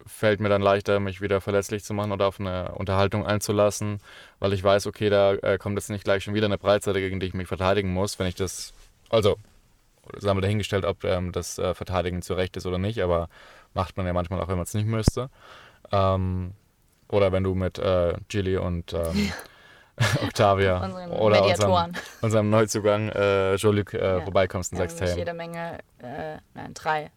[0.09, 4.01] fällt mir dann leichter, mich wieder verletzlich zu machen oder auf eine Unterhaltung einzulassen,
[4.39, 7.21] weil ich weiß, okay, da äh, kommt jetzt nicht gleich schon wieder eine Breitseite, gegen
[7.21, 8.73] die ich mich verteidigen muss, wenn ich das,
[9.11, 9.37] also,
[10.17, 13.29] sagen wir dahingestellt, ob ähm, das äh, Verteidigen zu Recht ist oder nicht, aber
[13.75, 15.29] macht man ja manchmal auch, wenn man es nicht müsste.
[15.93, 16.53] Ähm,
[17.09, 19.33] oder wenn du mit äh, Gilly und ähm,
[20.23, 24.21] Octavia oder unserem, unserem, Neuzugang äh, Jean-Luc äh, ja.
[24.23, 25.19] vorbeikommst und ja, sagst, hey.
[25.19, 27.11] jede Menge, äh, nein, drei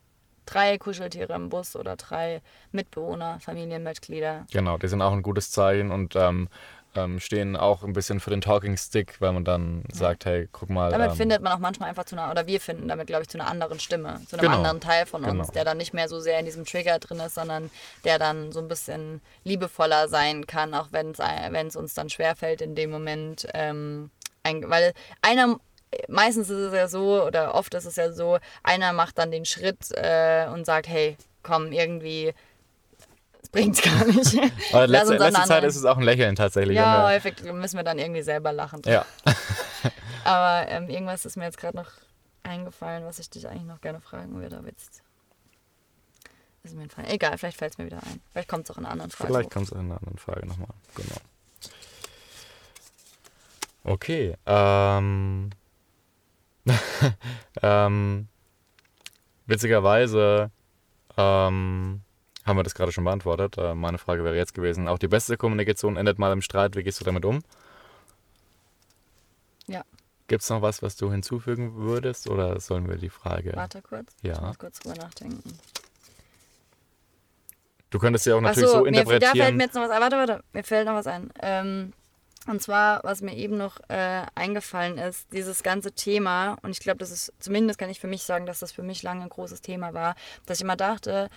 [0.51, 4.45] drei Kuscheltiere im Bus oder drei Mitbewohner, Familienmitglieder.
[4.51, 6.49] Genau, die sind auch ein gutes Zeichen und ähm,
[6.93, 9.95] ähm, stehen auch ein bisschen für den Talking Stick, weil man dann ja.
[9.95, 10.91] sagt, hey, guck mal.
[10.91, 13.29] Damit ähm, findet man auch manchmal einfach zu einer, oder wir finden damit, glaube ich,
[13.29, 14.57] zu einer anderen Stimme, zu einem genau.
[14.57, 15.51] anderen Teil von uns, genau.
[15.53, 17.69] der dann nicht mehr so sehr in diesem Trigger drin ist, sondern
[18.03, 22.75] der dann so ein bisschen liebevoller sein kann, auch wenn es uns dann schwerfällt in
[22.75, 23.47] dem Moment.
[23.53, 24.11] Ähm,
[24.43, 25.59] ein, weil einer
[26.08, 29.45] meistens ist es ja so, oder oft ist es ja so, einer macht dann den
[29.45, 32.34] Schritt äh, und sagt, hey, komm, irgendwie,
[33.39, 34.38] das bringt gar nicht.
[34.71, 36.77] Aber letzte, letzte Zeit ist es auch ein Lächeln tatsächlich.
[36.77, 38.82] Ja, häufig müssen wir dann irgendwie selber lachen.
[38.86, 39.06] Ja.
[40.23, 41.89] Aber ähm, irgendwas ist mir jetzt gerade noch
[42.43, 45.04] eingefallen, was ich dich eigentlich noch gerne fragen würde, aber jetzt
[46.63, 47.10] ist mir entfallen.
[47.10, 48.21] Egal, vielleicht fällt es mir wieder ein.
[48.32, 49.34] Vielleicht kommt es auch in einer anderen Frage.
[49.34, 50.67] Vielleicht kommt es in einer anderen Frage nochmal.
[50.95, 51.17] Genau.
[53.84, 54.36] Okay.
[54.45, 55.49] Ähm,
[57.62, 58.28] ähm,
[59.45, 60.52] witzigerweise
[61.17, 62.02] ähm,
[62.45, 63.58] haben wir das gerade schon beantwortet.
[63.58, 66.76] Äh, meine Frage wäre jetzt gewesen, auch die beste Kommunikation endet mal im Streit.
[66.76, 67.41] Wie gehst du damit um?
[69.67, 69.84] Ja.
[70.28, 73.54] Gibt es noch was, was du hinzufügen würdest oder sollen wir die Frage...
[73.56, 74.15] Warte kurz.
[74.21, 74.34] Ja.
[74.34, 75.58] Ich muss kurz drüber nachdenken.
[77.89, 79.34] Du könntest ja auch natürlich so, so interpretieren.
[79.34, 80.02] Mir, da fällt mir jetzt noch was ein.
[80.02, 80.43] Warte, warte.
[80.54, 81.30] Mir fällt noch was ein.
[81.41, 81.93] Ähm,
[82.47, 86.97] und zwar, was mir eben noch äh, eingefallen ist, dieses ganze Thema, und ich glaube,
[86.97, 89.62] das ist, zumindest kann ich für mich sagen, dass das für mich lange ein großes
[89.62, 91.30] Thema war, dass ich immer dachte,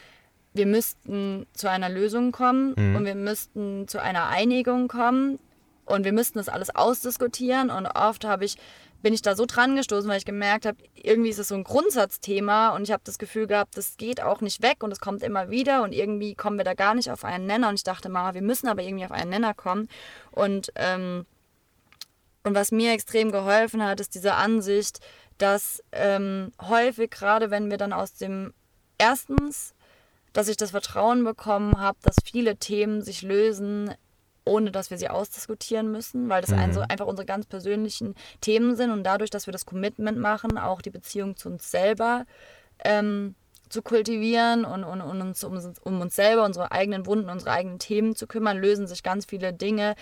[0.55, 2.97] wir müssten zu einer Lösung kommen mhm.
[2.97, 5.39] und wir müssten zu einer Einigung kommen
[5.85, 7.71] und wir müssten das alles ausdiskutieren.
[7.71, 8.57] Und oft habe ich
[9.05, 11.63] bin ich da so dran gestoßen, weil ich gemerkt habe, irgendwie ist es so ein
[11.63, 15.23] Grundsatzthema und ich habe das Gefühl gehabt, das geht auch nicht weg und es kommt
[15.23, 17.69] immer wieder und irgendwie kommen wir da gar nicht auf einen Nenner.
[17.69, 19.89] Und ich dachte, Mama, wir müssen aber irgendwie auf einen Nenner kommen.
[20.33, 21.27] Und ähm,
[22.45, 25.01] und was mir extrem geholfen hat, ist diese Ansicht,
[25.39, 28.55] dass ähm, häufig, gerade wenn wir dann aus dem
[28.99, 29.75] erstens,
[30.33, 33.95] dass ich das Vertrauen bekommen habe, dass viele Themen sich lösen,
[34.45, 36.59] ohne dass wir sie ausdiskutieren müssen, weil das mhm.
[36.59, 40.83] ein, einfach unsere ganz persönlichen Themen sind und dadurch, dass wir das Commitment machen, auch
[40.83, 42.27] die Beziehung zu uns selber
[42.85, 43.35] ähm,
[43.69, 47.79] zu kultivieren und, und, und uns um, um, uns selber, unsere eigenen Wunden, unsere eigenen
[47.79, 49.95] Themen zu kümmern, lösen sich ganz viele Dinge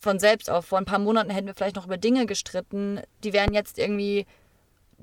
[0.00, 0.66] von selbst auf.
[0.66, 4.26] Vor ein paar Monaten hätten wir vielleicht noch über Dinge gestritten, die wären jetzt irgendwie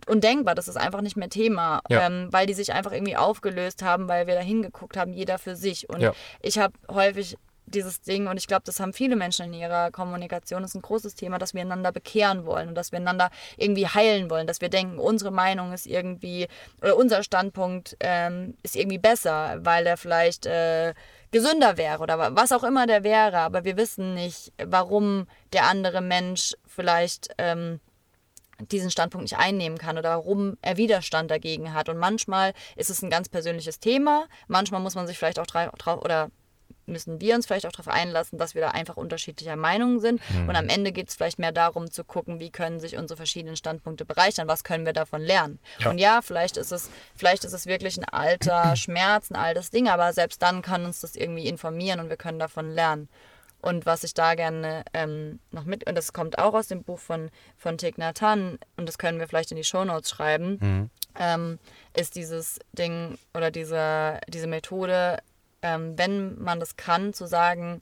[0.08, 0.56] undenkbar.
[0.56, 2.08] Das ist einfach nicht mehr Thema, ja.
[2.08, 5.56] ähm, weil die sich einfach irgendwie aufgelöst haben, weil wir da hingeguckt haben, jeder für
[5.56, 5.90] sich.
[5.90, 6.14] Und ja.
[6.42, 7.38] ich habe häufig
[7.74, 10.82] dieses Ding, und ich glaube, das haben viele Menschen in ihrer Kommunikation, das ist ein
[10.82, 14.62] großes Thema, dass wir einander bekehren wollen und dass wir einander irgendwie heilen wollen, dass
[14.62, 16.48] wir denken, unsere Meinung ist irgendwie,
[16.82, 20.94] oder unser Standpunkt ähm, ist irgendwie besser, weil er vielleicht äh,
[21.32, 26.02] gesünder wäre oder was auch immer der wäre, aber wir wissen nicht, warum der andere
[26.02, 27.80] Mensch vielleicht ähm,
[28.60, 31.90] diesen Standpunkt nicht einnehmen kann oder warum er Widerstand dagegen hat.
[31.90, 36.02] Und manchmal ist es ein ganz persönliches Thema, manchmal muss man sich vielleicht auch drauf
[36.04, 36.30] oder
[36.90, 40.22] müssen wir uns vielleicht auch darauf einlassen, dass wir da einfach unterschiedlicher Meinung sind.
[40.30, 40.50] Mhm.
[40.50, 43.56] Und am Ende geht es vielleicht mehr darum zu gucken, wie können sich unsere verschiedenen
[43.56, 45.60] Standpunkte bereichern, was können wir davon lernen.
[45.80, 45.90] Ja.
[45.90, 49.88] Und ja, vielleicht ist es, vielleicht ist es wirklich ein alter Schmerz, ein altes Ding,
[49.88, 53.10] aber selbst dann kann uns das irgendwie informieren und wir können davon lernen.
[53.62, 57.00] Und was ich da gerne ähm, noch mit, und das kommt auch aus dem Buch
[57.00, 60.90] von, von Thich Nhat Hanh, und das können wir vielleicht in die Shownotes schreiben, mhm.
[61.20, 61.60] ähm,
[61.94, 65.20] ist dieses Ding oder diese, diese Methode,
[65.62, 67.82] ähm, wenn man das kann, zu sagen,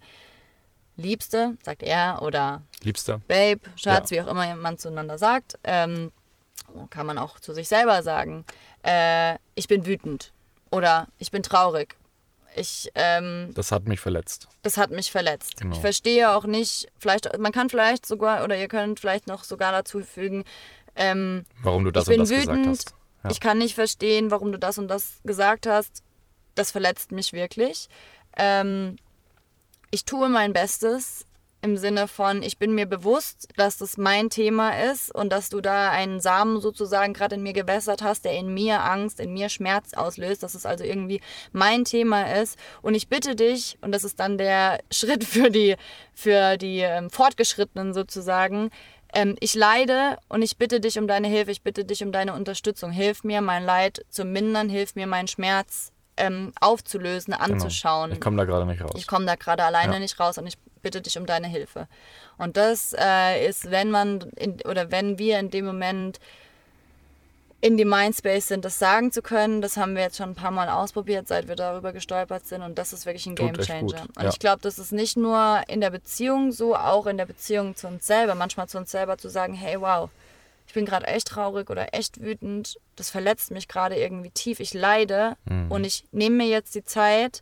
[0.95, 4.17] Liebste, sagt er, oder Liebster, Babe, Schatz, ja.
[4.17, 6.11] wie auch immer man zueinander sagt, ähm,
[6.89, 8.45] kann man auch zu sich selber sagen,
[8.83, 10.33] äh, ich bin wütend
[10.71, 11.95] oder ich bin traurig
[12.57, 14.47] ich, ähm, das hat mich verletzt.
[14.63, 15.57] Das hat mich verletzt.
[15.57, 15.75] Genau.
[15.75, 19.71] Ich verstehe auch nicht, vielleicht, man kann vielleicht sogar, oder ihr könnt vielleicht noch sogar
[19.71, 20.43] dazu fügen,
[20.95, 22.95] ähm, warum du das und das wütend, gesagt hast.
[23.23, 23.29] Ja.
[23.31, 26.03] Ich kann nicht verstehen, warum du das und das gesagt hast.
[26.57, 27.87] Das verletzt mich wirklich.
[28.35, 28.97] Ähm,
[29.91, 31.27] ich tue mein Bestes,
[31.61, 35.59] im Sinne von, ich bin mir bewusst, dass das mein Thema ist und dass du
[35.59, 39.49] da einen Samen sozusagen gerade in mir gewässert hast, der in mir Angst, in mir
[39.49, 41.19] Schmerz auslöst, dass es also irgendwie
[41.51, 42.57] mein Thema ist.
[42.81, 45.75] Und ich bitte dich, und das ist dann der Schritt für die,
[46.13, 48.69] für die ähm, Fortgeschrittenen sozusagen,
[49.13, 52.33] ähm, ich leide und ich bitte dich um deine Hilfe, ich bitte dich um deine
[52.33, 52.91] Unterstützung.
[52.91, 57.45] Hilf mir, mein Leid zu mindern, hilf mir, meinen Schmerz ähm, aufzulösen, genau.
[57.45, 58.09] anzuschauen.
[58.09, 58.15] Genau.
[58.15, 58.91] Ich komme da gerade nicht raus.
[58.95, 59.99] Ich komme da gerade alleine ja.
[59.99, 61.87] nicht raus und ich bitte dich um deine Hilfe.
[62.37, 66.19] Und das äh, ist, wenn man in, oder wenn wir in dem Moment
[67.59, 69.61] in die Mindspace sind, das sagen zu können.
[69.61, 72.61] Das haben wir jetzt schon ein paar Mal ausprobiert, seit wir darüber gestolpert sind.
[72.61, 74.03] Und das ist wirklich ein Game Changer.
[74.15, 74.29] Und ja.
[74.29, 77.87] ich glaube, das ist nicht nur in der Beziehung so, auch in der Beziehung zu
[77.87, 78.35] uns selber.
[78.35, 80.09] Manchmal zu uns selber zu sagen, hey, wow,
[80.77, 85.35] bin gerade echt traurig oder echt wütend, das verletzt mich gerade irgendwie tief, ich leide
[85.45, 85.71] mhm.
[85.71, 87.41] und ich nehme mir jetzt die Zeit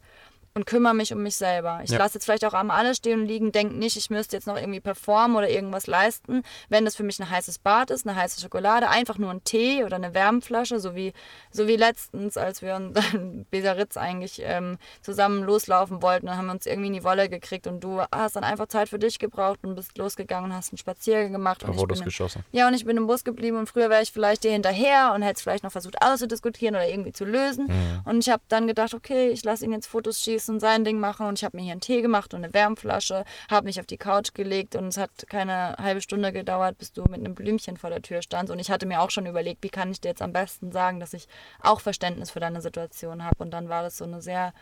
[0.55, 1.81] und kümmere mich um mich selber.
[1.83, 1.97] Ich ja.
[1.97, 4.55] lasse jetzt vielleicht auch am alles stehen und liegen, denke nicht, ich müsste jetzt noch
[4.55, 6.43] irgendwie performen oder irgendwas leisten.
[6.69, 9.83] Wenn das für mich ein heißes Bad ist, eine heiße Schokolade, einfach nur ein Tee
[9.83, 11.11] oder eine Wärmflasche, so wie,
[11.51, 16.53] so wie letztens, als wir in Besaritz eigentlich ähm, zusammen loslaufen wollten, dann haben wir
[16.53, 19.59] uns irgendwie in die Wolle gekriegt und du hast dann einfach Zeit für dich gebraucht
[19.63, 21.63] und bist losgegangen und hast einen Spaziergang gemacht.
[21.63, 22.45] Da wurde es geschossen.
[22.53, 25.21] Ja, und ich bin im Bus geblieben und früher wäre ich vielleicht dir hinterher und
[25.21, 27.65] hätte es vielleicht noch versucht auszudiskutieren oder irgendwie zu lösen.
[27.67, 28.01] Mhm.
[28.05, 30.99] Und ich habe dann gedacht, okay, ich lasse ihn jetzt Fotos schießen und sein Ding
[30.99, 31.27] machen.
[31.27, 33.97] Und ich habe mir hier einen Tee gemacht und eine Wärmflasche, habe mich auf die
[33.97, 37.89] Couch gelegt und es hat keine halbe Stunde gedauert, bis du mit einem Blümchen vor
[37.89, 38.51] der Tür standst.
[38.51, 40.99] Und ich hatte mir auch schon überlegt, wie kann ich dir jetzt am besten sagen,
[40.99, 41.27] dass ich
[41.61, 43.43] auch Verständnis für deine Situation habe.
[43.43, 44.53] Und dann war das so eine sehr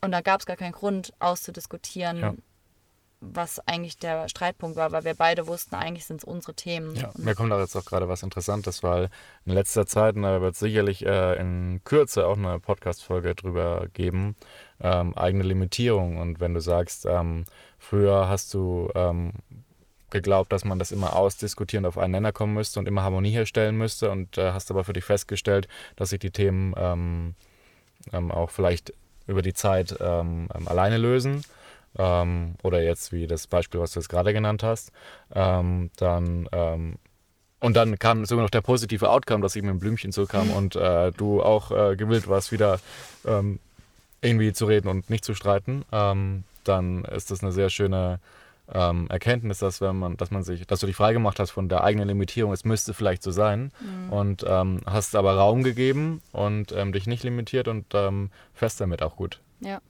[0.00, 2.34] und da gab es gar keinen Grund auszudiskutieren, ja.
[3.20, 6.96] was eigentlich der Streitpunkt war, weil wir beide wussten, eigentlich sind es unsere Themen.
[6.96, 9.10] Ja, mir kommt da jetzt auch gerade was Interessantes, weil
[9.44, 13.88] in letzter Zeit, und da wird es sicherlich äh, in Kürze auch eine Podcast-Folge drüber
[13.92, 14.36] geben,
[14.82, 16.18] ähm, eigene Limitierung.
[16.18, 17.44] Und wenn du sagst, ähm,
[17.78, 19.32] früher hast du ähm,
[20.10, 23.30] geglaubt, dass man das immer ausdiskutieren und auf einen Nenner kommen müsste und immer Harmonie
[23.30, 27.34] herstellen müsste und äh, hast aber für dich festgestellt, dass sich die Themen ähm,
[28.12, 28.92] ähm, auch vielleicht
[29.26, 31.44] über die Zeit ähm, alleine lösen
[31.92, 34.92] oder jetzt wie das Beispiel, was du jetzt gerade genannt hast,
[35.28, 35.90] dann
[37.60, 40.76] und dann kam sogar noch der positive Outcome, dass ich mit dem Blümchen zurückkam und
[40.76, 42.80] äh, du auch äh, gewillt warst, wieder
[43.26, 43.60] ähm,
[44.22, 48.20] irgendwie zu reden und nicht zu streiten, ähm, dann ist das eine sehr schöne
[48.72, 51.82] ähm, Erkenntnis, dass wenn man, dass man sich, dass du dich freigemacht hast von der
[51.82, 54.12] eigenen Limitierung, es müsste vielleicht so sein mhm.
[54.12, 59.02] und ähm, hast aber Raum gegeben und ähm, dich nicht limitiert und ähm, fest damit
[59.02, 59.40] auch gut.
[59.60, 59.80] Ja.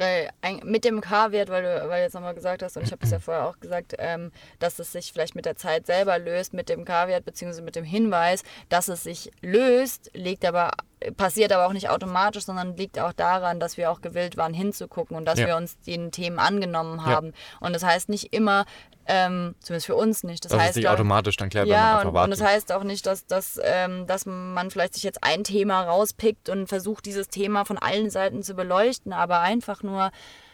[0.00, 0.30] Weil
[0.64, 3.10] mit dem K-Wert, weil du, weil du jetzt nochmal gesagt hast, und ich habe es
[3.10, 6.70] ja vorher auch gesagt, ähm, dass es sich vielleicht mit der Zeit selber löst, mit
[6.70, 10.70] dem K-Wert, beziehungsweise mit dem Hinweis, dass es sich löst, liegt aber
[11.16, 15.16] passiert aber auch nicht automatisch, sondern liegt auch daran, dass wir auch gewillt waren hinzugucken
[15.16, 15.46] und dass ja.
[15.46, 17.28] wir uns den Themen angenommen haben.
[17.28, 17.66] Ja.
[17.66, 18.66] Und das heißt nicht immer,
[19.12, 20.44] ähm, zumindest für uns nicht.
[20.44, 22.42] Das, das heißt ist nicht auch, automatisch, dann klärt ja, man einfach und, und das
[22.42, 26.68] heißt auch nicht, dass, dass, ähm, dass man vielleicht sich jetzt ein Thema rauspickt und
[26.68, 30.12] versucht, dieses Thema von allen Seiten zu beleuchten, aber einfach nur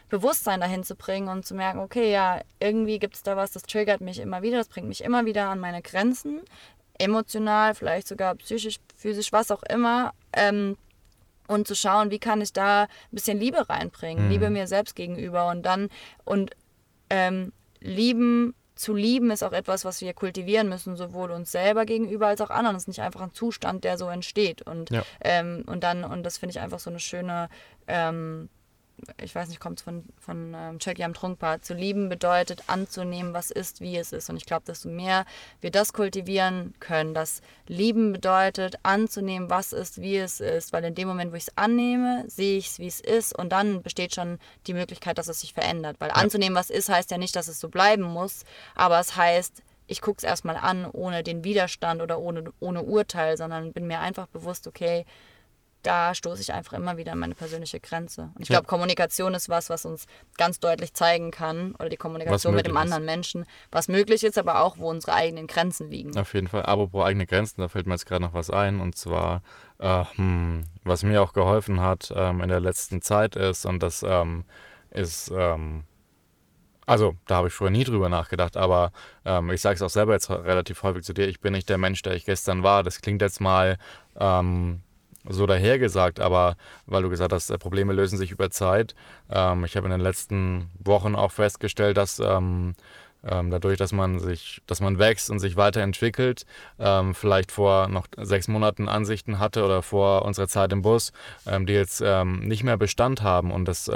[0.08, 3.64] Bewusstsein dahin zu bringen und zu merken, okay, ja, irgendwie gibt es da was, das
[3.64, 6.40] triggert mich immer wieder, das bringt mich immer wieder an meine Grenzen
[6.98, 10.12] emotional, vielleicht sogar psychisch, physisch, was auch immer.
[10.32, 10.78] Ähm,
[11.48, 14.30] und zu schauen, wie kann ich da ein bisschen Liebe reinbringen, mhm.
[14.30, 15.90] Liebe mir selbst gegenüber und dann
[16.24, 16.50] und
[17.08, 22.26] ähm, lieben zu lieben ist auch etwas, was wir kultivieren müssen, sowohl uns selber gegenüber
[22.26, 22.76] als auch anderen.
[22.76, 24.62] Es ist nicht einfach ein Zustand, der so entsteht.
[24.62, 25.02] Und, ja.
[25.22, 27.48] ähm, und dann, und das finde ich einfach so eine schöne
[27.88, 28.50] ähm,
[29.22, 31.64] ich weiß nicht, kommt es von, von ähm, Chucky am Trunkbad.
[31.64, 34.30] Zu lieben bedeutet anzunehmen, was ist, wie es ist.
[34.30, 35.24] Und ich glaube, desto mehr
[35.60, 40.72] wir das kultivieren können, dass lieben bedeutet anzunehmen, was ist, wie es ist.
[40.72, 43.36] Weil in dem Moment, wo ich es annehme, sehe ich es, wie es ist.
[43.36, 45.96] Und dann besteht schon die Möglichkeit, dass es sich verändert.
[45.98, 46.14] Weil ja.
[46.16, 48.44] anzunehmen, was ist, heißt ja nicht, dass es so bleiben muss.
[48.74, 53.36] Aber es heißt, ich gucke es erstmal an, ohne den Widerstand oder ohne, ohne Urteil,
[53.36, 55.04] sondern bin mir einfach bewusst, okay,
[55.82, 58.30] da stoße ich einfach immer wieder an meine persönliche Grenze.
[58.34, 58.54] Und ich ja.
[58.54, 62.76] glaube, Kommunikation ist was, was uns ganz deutlich zeigen kann, oder die Kommunikation mit dem
[62.76, 63.06] anderen ist.
[63.06, 66.16] Menschen, was möglich ist, aber auch, wo unsere eigenen Grenzen liegen.
[66.18, 66.62] Auf jeden Fall.
[66.64, 68.80] Apropos eigene Grenzen, da fällt mir jetzt gerade noch was ein.
[68.80, 69.42] Und zwar,
[69.78, 74.04] äh, hm, was mir auch geholfen hat ähm, in der letzten Zeit ist, und das
[74.06, 74.44] ähm,
[74.90, 75.30] ist.
[75.34, 75.84] Ähm,
[76.88, 78.92] also, da habe ich früher nie drüber nachgedacht, aber
[79.24, 81.78] ähm, ich sage es auch selber jetzt relativ häufig zu dir, ich bin nicht der
[81.78, 82.84] Mensch, der ich gestern war.
[82.84, 83.76] Das klingt jetzt mal
[84.16, 84.82] ähm,
[85.28, 88.94] so dahergesagt, aber weil du gesagt hast, äh, Probleme lösen sich über Zeit.
[89.30, 92.74] Ähm, ich habe in den letzten Wochen auch festgestellt, dass ähm,
[93.24, 96.46] ähm, dadurch, dass man sich, dass man wächst und sich weiterentwickelt,
[96.78, 101.12] ähm, vielleicht vor noch sechs Monaten Ansichten hatte oder vor unserer Zeit im Bus,
[101.46, 103.90] ähm, die jetzt ähm, nicht mehr Bestand haben und das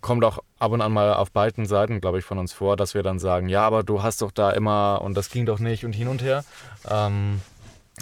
[0.00, 2.94] kommt auch ab und an mal auf beiden Seiten, glaube ich, von uns vor, dass
[2.94, 5.84] wir dann sagen, ja, aber du hast doch da immer und das ging doch nicht
[5.84, 6.44] und hin und her.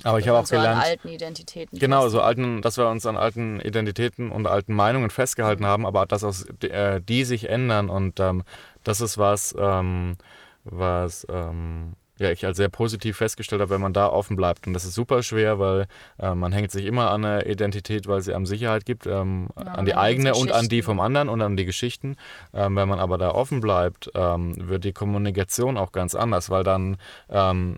[0.02, 0.82] Aber ich habe auch so gelernt.
[0.82, 1.78] An alten Identitäten.
[1.78, 6.06] Genau, so alten, dass wir uns an alten Identitäten und alten Meinungen festgehalten haben, aber
[6.06, 8.42] dass auch äh, die sich ändern und ähm,
[8.84, 10.16] das ist was, ähm,
[10.64, 14.66] was ähm, ja, ich als sehr positiv festgestellt habe, wenn man da offen bleibt.
[14.66, 15.86] Und das ist super schwer, weil
[16.18, 19.72] äh, man hängt sich immer an eine Identität, weil sie einem Sicherheit gibt, ähm, ja,
[19.72, 22.16] an die eigene und an die vom anderen und an die Geschichten.
[22.54, 26.64] Ähm, wenn man aber da offen bleibt, ähm, wird die Kommunikation auch ganz anders, weil
[26.64, 26.96] dann
[27.28, 27.76] ähm,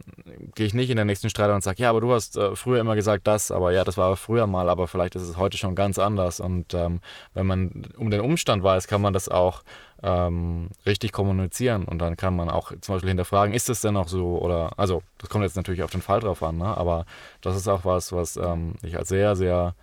[0.54, 2.80] gehe ich nicht in den nächsten Streit und sage, ja, aber du hast äh, früher
[2.80, 5.74] immer gesagt das, aber ja, das war früher mal, aber vielleicht ist es heute schon
[5.74, 6.40] ganz anders.
[6.40, 7.00] Und ähm,
[7.34, 9.62] wenn man um den Umstand weiß, kann man das auch
[10.02, 14.08] ähm, richtig kommunizieren und dann kann man auch zum Beispiel hinterfragen, ist es denn noch
[14.08, 16.76] so oder, also das kommt jetzt natürlich auf den Fall drauf an, ne?
[16.76, 17.04] aber
[17.40, 19.74] das ist auch was, was ähm, ich als sehr, sehr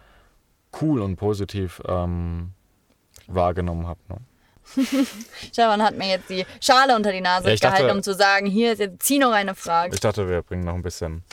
[0.82, 2.51] cool und positiv ähm,
[3.28, 3.99] wahrgenommen habe.
[4.08, 4.17] Ne?
[5.51, 8.47] Stefan hat mir jetzt die Schale unter die Nase ja, gehalten, dachte, um zu sagen,
[8.47, 9.93] hier ist jetzt zieh noch eine Frage.
[9.93, 11.23] Ich dachte, wir bringen noch ein bisschen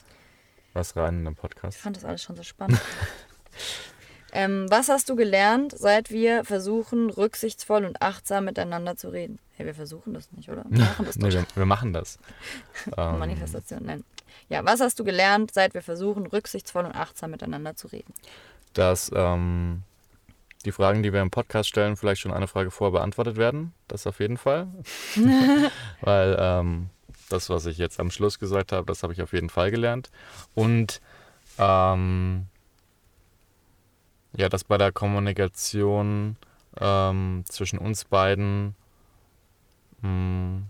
[0.74, 1.76] was rein in den Podcast.
[1.76, 2.80] Ich fand das alles schon so spannend.
[4.32, 9.38] Ähm, was hast du gelernt, seit wir versuchen, rücksichtsvoll und achtsam miteinander zu reden?
[9.56, 10.64] Hey, wir versuchen das nicht, oder?
[10.68, 12.18] Wir machen das nee, wir, wir, machen das.
[12.96, 14.04] Manifestation, nein.
[14.48, 18.14] Ja, was hast du gelernt, seit wir versuchen, rücksichtsvoll und achtsam miteinander zu reden?
[18.72, 19.82] Dass ähm,
[20.64, 23.74] die Fragen, die wir im Podcast stellen, vielleicht schon eine Frage vorher beantwortet werden.
[23.88, 24.68] Das auf jeden Fall.
[26.00, 26.88] Weil ähm,
[27.28, 30.10] das, was ich jetzt am Schluss gesagt habe, das habe ich auf jeden Fall gelernt.
[30.54, 31.00] Und
[31.58, 32.46] ähm,
[34.36, 36.36] ja, dass bei der Kommunikation
[36.80, 38.74] ähm, zwischen uns beiden
[40.00, 40.66] mh, hm,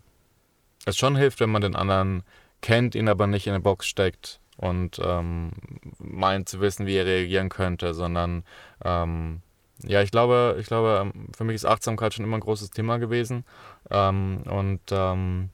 [0.85, 2.23] es schon hilft, wenn man den anderen
[2.61, 5.53] kennt, ihn aber nicht in eine Box steckt und ähm,
[5.99, 8.45] meint zu wissen, wie er reagieren könnte, sondern
[8.85, 9.43] ähm,
[9.85, 12.99] ja, ich glaube, ich glaube, ähm, für mich ist Achtsamkeit schon immer ein großes Thema
[12.99, 13.45] gewesen
[13.91, 15.51] ähm, und ähm,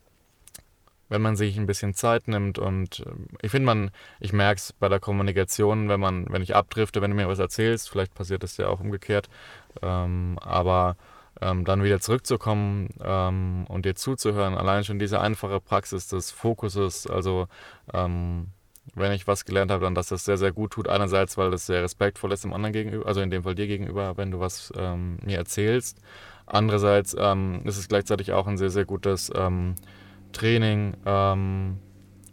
[1.08, 3.90] wenn man sich ein bisschen Zeit nimmt und ähm, ich finde man,
[4.20, 7.38] ich merke es bei der Kommunikation, wenn man, wenn ich abdrifte, wenn du mir was
[7.38, 9.28] erzählst, vielleicht passiert das ja auch umgekehrt,
[9.82, 10.96] ähm, aber
[11.40, 17.06] ähm, dann wieder zurückzukommen ähm, und dir zuzuhören, allein schon diese einfache Praxis des Fokuses,
[17.06, 17.46] also
[17.92, 18.48] ähm,
[18.94, 20.88] wenn ich was gelernt habe, dann, dass das sehr, sehr gut tut.
[20.88, 24.16] Einerseits, weil das sehr respektvoll ist dem anderen gegenüber, also in dem Fall dir gegenüber,
[24.16, 25.98] wenn du was ähm, mir erzählst.
[26.46, 29.30] Andererseits ist es gleichzeitig auch ein sehr, sehr gutes
[30.32, 31.78] Training, ähm,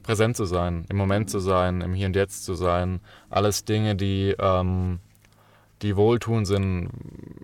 [0.04, 3.00] präsent zu sein, im Moment zu sein, im Hier und Jetzt zu sein.
[3.30, 5.00] Alles Dinge, die, ähm,
[5.82, 6.90] die wohltun sind,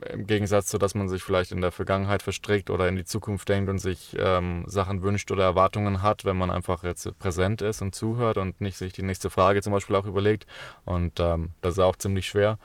[0.09, 3.49] im Gegensatz zu, dass man sich vielleicht in der Vergangenheit verstrickt oder in die Zukunft
[3.49, 7.81] denkt und sich ähm, Sachen wünscht oder Erwartungen hat, wenn man einfach jetzt präsent ist
[7.81, 10.45] und zuhört und nicht sich die nächste Frage zum Beispiel auch überlegt.
[10.85, 12.59] Und ähm, das ist auch ziemlich schwer.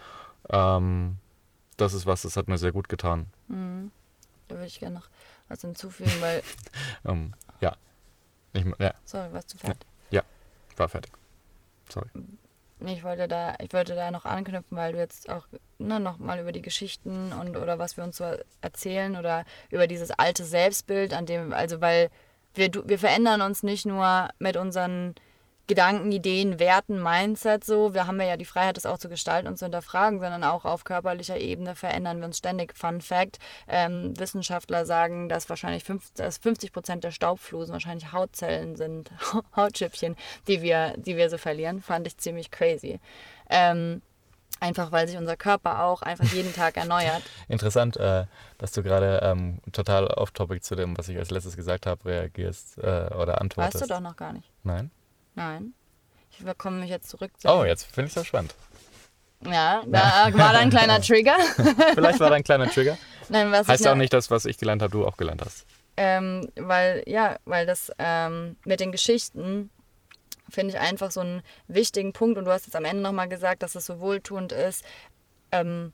[0.51, 1.17] Ähm,
[1.77, 3.27] das ist was, das hat mir sehr gut getan.
[3.49, 3.91] Mhm.
[4.49, 5.09] Da würde ich gerne noch
[5.49, 6.43] was hinzufügen, weil.
[7.61, 7.77] ja.
[8.53, 8.95] Ich, ja.
[9.05, 9.87] Sorry, warst du fertig?
[10.11, 10.23] Ja,
[10.77, 11.13] war fertig.
[11.89, 12.09] Sorry.
[12.81, 15.47] Ich wollte da, ich wollte da noch anknüpfen, weil du jetzt auch
[15.79, 18.25] ne, noch mal über die Geschichten und oder was wir uns so
[18.61, 22.11] erzählen oder über dieses alte Selbstbild, an dem, also weil
[22.55, 25.15] wir, wir verändern uns nicht nur mit unseren
[25.67, 27.93] Gedanken, Ideen, Werten, Mindset so.
[27.93, 30.85] Wir haben ja die Freiheit, das auch zu gestalten und zu hinterfragen, sondern auch auf
[30.85, 32.77] körperlicher Ebene verändern wir uns ständig.
[32.77, 39.11] Fun Fact: ähm, Wissenschaftler sagen, dass wahrscheinlich 50, Prozent der Staubflusen wahrscheinlich Hautzellen sind,
[39.57, 41.83] Hautschüppchen, die wir, die wir so verlieren.
[41.83, 43.01] Fand ich ziemlich crazy.
[43.51, 44.03] Ähm,
[44.59, 47.23] Einfach weil sich unser Körper auch einfach jeden Tag erneuert.
[47.49, 48.25] Interessant, äh,
[48.57, 52.79] dass du gerade ähm, total off-topic zu dem, was ich als letztes gesagt habe, reagierst
[52.79, 53.83] äh, oder antwortest.
[53.83, 54.51] Weißt du doch noch gar nicht.
[54.63, 54.91] Nein?
[55.37, 55.75] Nein.
[56.31, 57.31] Ich komme mich jetzt zurück.
[57.39, 58.55] Zu oh, jetzt finde ich das spannend.
[59.45, 61.37] Ja, da war da ein kleiner Trigger.
[61.95, 62.99] Vielleicht war da ein kleiner Trigger.
[63.29, 65.67] Nein, was heißt ja auch nicht, dass was ich gelernt habe, du auch gelernt hast.
[65.97, 69.71] Ähm, weil, ja, weil das ähm, mit den Geschichten
[70.49, 73.63] finde ich einfach so einen wichtigen Punkt und du hast jetzt am Ende nochmal gesagt,
[73.63, 74.85] dass es so wohltuend ist,
[75.53, 75.93] ähm,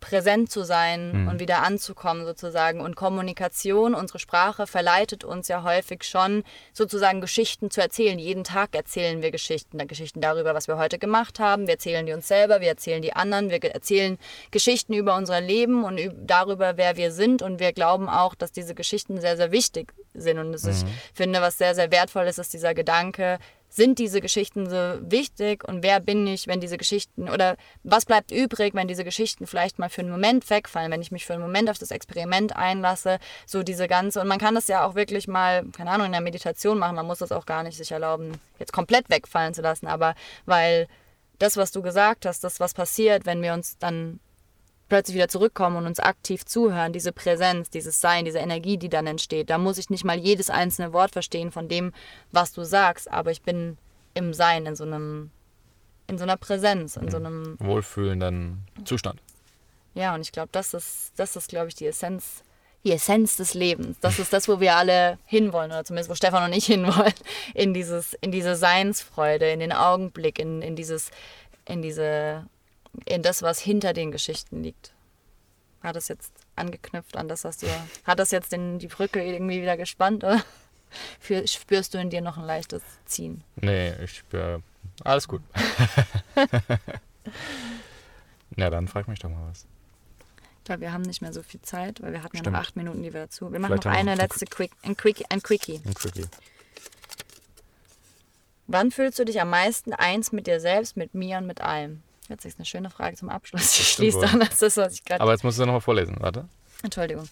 [0.00, 1.28] präsent zu sein mhm.
[1.28, 2.80] und wieder anzukommen sozusagen.
[2.80, 8.18] Und Kommunikation, unsere Sprache verleitet uns ja häufig schon sozusagen Geschichten zu erzählen.
[8.18, 11.66] Jeden Tag erzählen wir Geschichten, Geschichten darüber, was wir heute gemacht haben.
[11.66, 14.18] Wir erzählen die uns selber, wir erzählen die anderen, wir erzählen
[14.50, 17.42] Geschichten über unser Leben und darüber, wer wir sind.
[17.42, 20.38] Und wir glauben auch, dass diese Geschichten sehr, sehr wichtig sind.
[20.38, 20.70] Und mhm.
[20.70, 20.84] ich
[21.14, 23.38] finde, was sehr, sehr wertvoll ist, ist dieser Gedanke,
[23.70, 28.32] sind diese Geschichten so wichtig und wer bin ich, wenn diese Geschichten oder was bleibt
[28.32, 31.42] übrig, wenn diese Geschichten vielleicht mal für einen Moment wegfallen, wenn ich mich für einen
[31.42, 35.28] Moment auf das Experiment einlasse, so diese ganze und man kann das ja auch wirklich
[35.28, 38.32] mal, keine Ahnung, in der Meditation machen, man muss das auch gar nicht sich erlauben,
[38.58, 40.14] jetzt komplett wegfallen zu lassen, aber
[40.46, 40.88] weil
[41.38, 44.20] das, was du gesagt hast, das, was passiert, wenn wir uns dann
[44.90, 49.06] plötzlich wieder zurückkommen und uns aktiv zuhören, diese Präsenz, dieses Sein, diese Energie, die dann
[49.06, 49.48] entsteht.
[49.48, 51.92] Da muss ich nicht mal jedes einzelne Wort verstehen von dem,
[52.32, 53.78] was du sagst, aber ich bin
[54.12, 55.30] im Sein, in so einem,
[56.06, 57.26] in so einer Präsenz, in so mhm.
[57.26, 59.22] einem wohlfühlenden Zustand.
[59.94, 62.42] Ja, und ich glaube, das ist, das ist, glaube ich, die Essenz,
[62.84, 63.98] die Essenz des Lebens.
[64.00, 67.14] Das ist das, wo wir alle hinwollen, oder zumindest wo Stefan und ich hinwollen,
[67.54, 71.10] in dieses, in diese Seinsfreude, in den Augenblick, in, in dieses,
[71.64, 72.44] in diese
[73.06, 74.92] in das, was hinter den Geschichten liegt.
[75.82, 77.66] Hat das jetzt angeknüpft an das, was du.
[78.04, 80.42] Hat das jetzt in die Brücke irgendwie wieder gespannt oder
[81.20, 83.42] für, spürst du in dir noch ein leichtes Ziehen?
[83.56, 84.62] Nee, ich spüre.
[85.04, 85.40] Alles gut.
[88.56, 89.66] ja, dann frag mich doch mal was.
[90.58, 92.46] Ich glaube, wir haben nicht mehr so viel Zeit, weil wir hatten Stimmt.
[92.46, 93.50] ja noch acht Minuten, die wir dazu.
[93.50, 95.80] Wir machen Vielleicht noch eine letzte Quick, ein, Quick, ein Quickie.
[95.84, 96.26] Ein Quickie.
[98.66, 102.02] Wann fühlst du dich am meisten eins mit dir selbst, mit mir und mit allem?
[102.30, 103.78] Jetzt ist eine schöne Frage zum Abschluss.
[103.78, 105.20] Ich schließe an, das ist, was ich gerade.
[105.20, 106.48] Aber jetzt musst du nochmal vorlesen, warte.
[106.82, 107.28] Entschuldigung.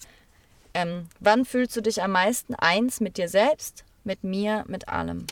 [0.73, 5.25] Ähm, wann fühlst du dich am meisten eins mit dir selbst, mit mir, mit allem?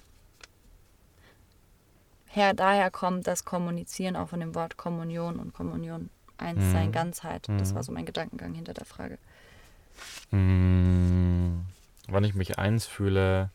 [2.27, 6.09] Her, daher kommt das Kommunizieren auch von dem Wort Kommunion und Kommunion.
[6.37, 6.71] Eins mhm.
[6.71, 7.49] sein, Ganzheit.
[7.49, 7.57] Mhm.
[7.57, 9.17] Das war so mein Gedankengang hinter der Frage.
[10.31, 11.65] Mhm.
[12.07, 13.49] Wann ich mich eins fühle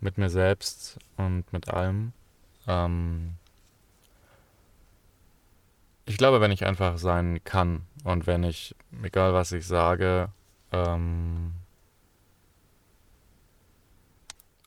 [0.00, 2.12] mit mir selbst und mit allem.
[2.66, 3.36] Ähm,
[6.06, 10.30] ich glaube, wenn ich einfach sein kann und wenn ich, egal was ich sage,
[10.72, 11.54] ähm,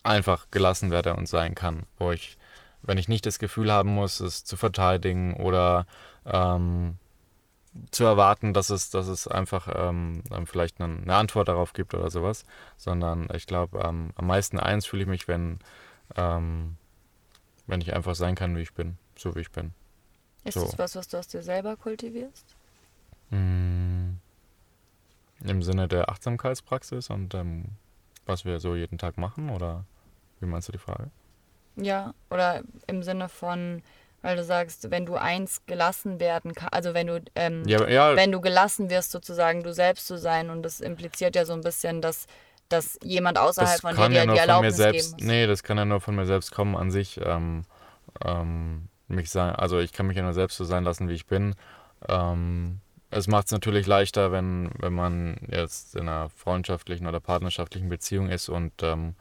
[0.04, 2.38] einfach gelassen werde und sein kann, wo ich,
[2.82, 5.86] wenn ich nicht das Gefühl haben muss, es zu verteidigen oder
[6.26, 6.98] ähm,
[7.92, 12.10] zu erwarten, dass es, dass es einfach ähm, vielleicht eine, eine, Antwort darauf gibt oder
[12.10, 12.46] sowas,
[12.78, 15.60] sondern ich glaube, am meisten eins fühle ich mich, wenn,
[16.16, 16.78] ähm,
[17.68, 19.74] wenn ich einfach sein kann, wie ich bin, so wie ich bin.
[20.48, 20.64] Ist so.
[20.64, 22.56] das was, was du aus dir selber kultivierst?
[23.32, 24.14] Mm,
[25.44, 27.66] Im Sinne der Achtsamkeitspraxis und ähm,
[28.26, 29.50] was wir so jeden Tag machen?
[29.50, 29.84] Oder
[30.40, 31.10] wie meinst du die Frage?
[31.76, 33.84] Ja, oder im Sinne von,
[34.22, 38.16] weil du sagst, wenn du eins gelassen werden kannst, also wenn du, ähm, ja, ja.
[38.16, 41.62] wenn du gelassen wirst, sozusagen du selbst zu sein und das impliziert ja so ein
[41.62, 42.26] bisschen, dass,
[42.70, 45.28] dass jemand außerhalb von dir ja dir die Erlaubnis selbst, geben muss.
[45.28, 47.20] Nee, das kann ja nur von mir selbst kommen an sich.
[47.24, 47.64] Ähm,
[48.24, 51.28] ähm, mich sein, also ich kann mich ja nur selbst so sein lassen, wie ich
[51.28, 51.56] bin.
[52.08, 52.80] Ähm,
[53.10, 58.30] es macht es natürlich leichter, wenn, wenn man jetzt in einer freundschaftlichen oder partnerschaftlichen Beziehung
[58.30, 59.16] ist und ähm,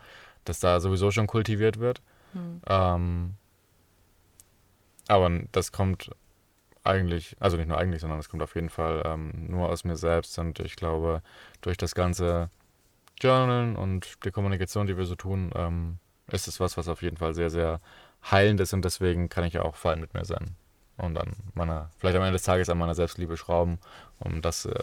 [0.45, 2.03] das da sowieso schon kultiviert wird.
[2.33, 2.61] Hm.
[2.67, 3.35] Ähm,
[5.09, 6.11] aber das kommt
[6.83, 9.97] eigentlich, also nicht nur eigentlich, sondern es kommt auf jeden Fall ähm, nur aus mir
[9.97, 11.23] selbst und ich glaube,
[11.61, 12.51] durch das ganze
[13.21, 15.99] Journalen und die Kommunikation, die wir so tun, ähm,
[16.31, 17.81] ist es was, was auf jeden Fall sehr, sehr
[18.31, 20.55] heilend ist und deswegen kann ich ja auch fein mit mir sein
[20.97, 23.79] und an meiner, vielleicht am Ende des Tages an meiner Selbstliebe schrauben,
[24.19, 24.75] um das, äh,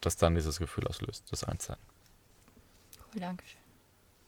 [0.00, 1.76] das dann dieses Gefühl auslöst, das Einssein.
[3.14, 3.60] Cool, danke schön.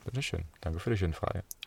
[0.05, 1.43] Bitteschön, danke für die schöne Frage.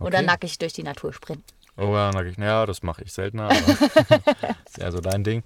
[0.00, 0.26] Oder Okay.
[0.26, 1.44] nackig durch die Natur sprinten.
[1.76, 3.56] Oh ja, sag ich, ja, das mache ich seltener, aber
[4.66, 5.42] ist eher so dein Ding.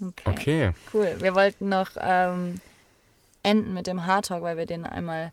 [0.00, 0.22] Okay.
[0.24, 1.16] Okay, Cool.
[1.20, 2.60] Wir wollten noch ähm,
[3.42, 5.32] enden mit dem Hardtalk, weil wir den einmal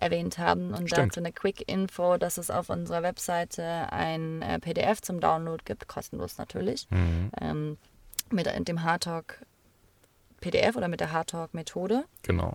[0.00, 0.74] erwähnt haben.
[0.74, 1.12] Und Stimmt.
[1.12, 6.38] dazu eine Quick-Info, dass es auf unserer Webseite ein äh, PDF zum Download gibt, kostenlos
[6.38, 7.30] natürlich, mhm.
[7.40, 7.78] ähm,
[8.30, 9.44] mit dem Hardtalk
[10.40, 12.04] PDF oder mit der Hardtalk-Methode.
[12.22, 12.54] genau.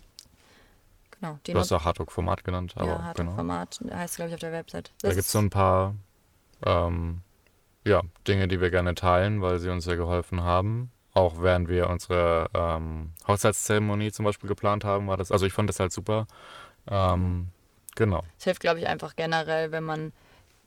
[1.21, 3.31] Genau, die Du hast auch Hardtalk-Format genannt, aber ja, genau.
[3.31, 4.91] Hardtalk-Format heißt, glaube ich, auf der Website.
[5.01, 5.95] Da Das gibt es so ein paar
[6.65, 7.21] ähm,
[7.85, 10.91] ja, Dinge, die wir gerne teilen, weil sie uns sehr geholfen haben.
[11.13, 15.69] Auch während wir unsere ähm, Hochzeitszeremonie zum Beispiel geplant haben, war das, also ich fand
[15.69, 16.27] das halt super.
[16.89, 17.47] Ähm,
[17.95, 18.23] genau.
[18.37, 20.13] Es hilft, glaube ich, einfach generell, wenn man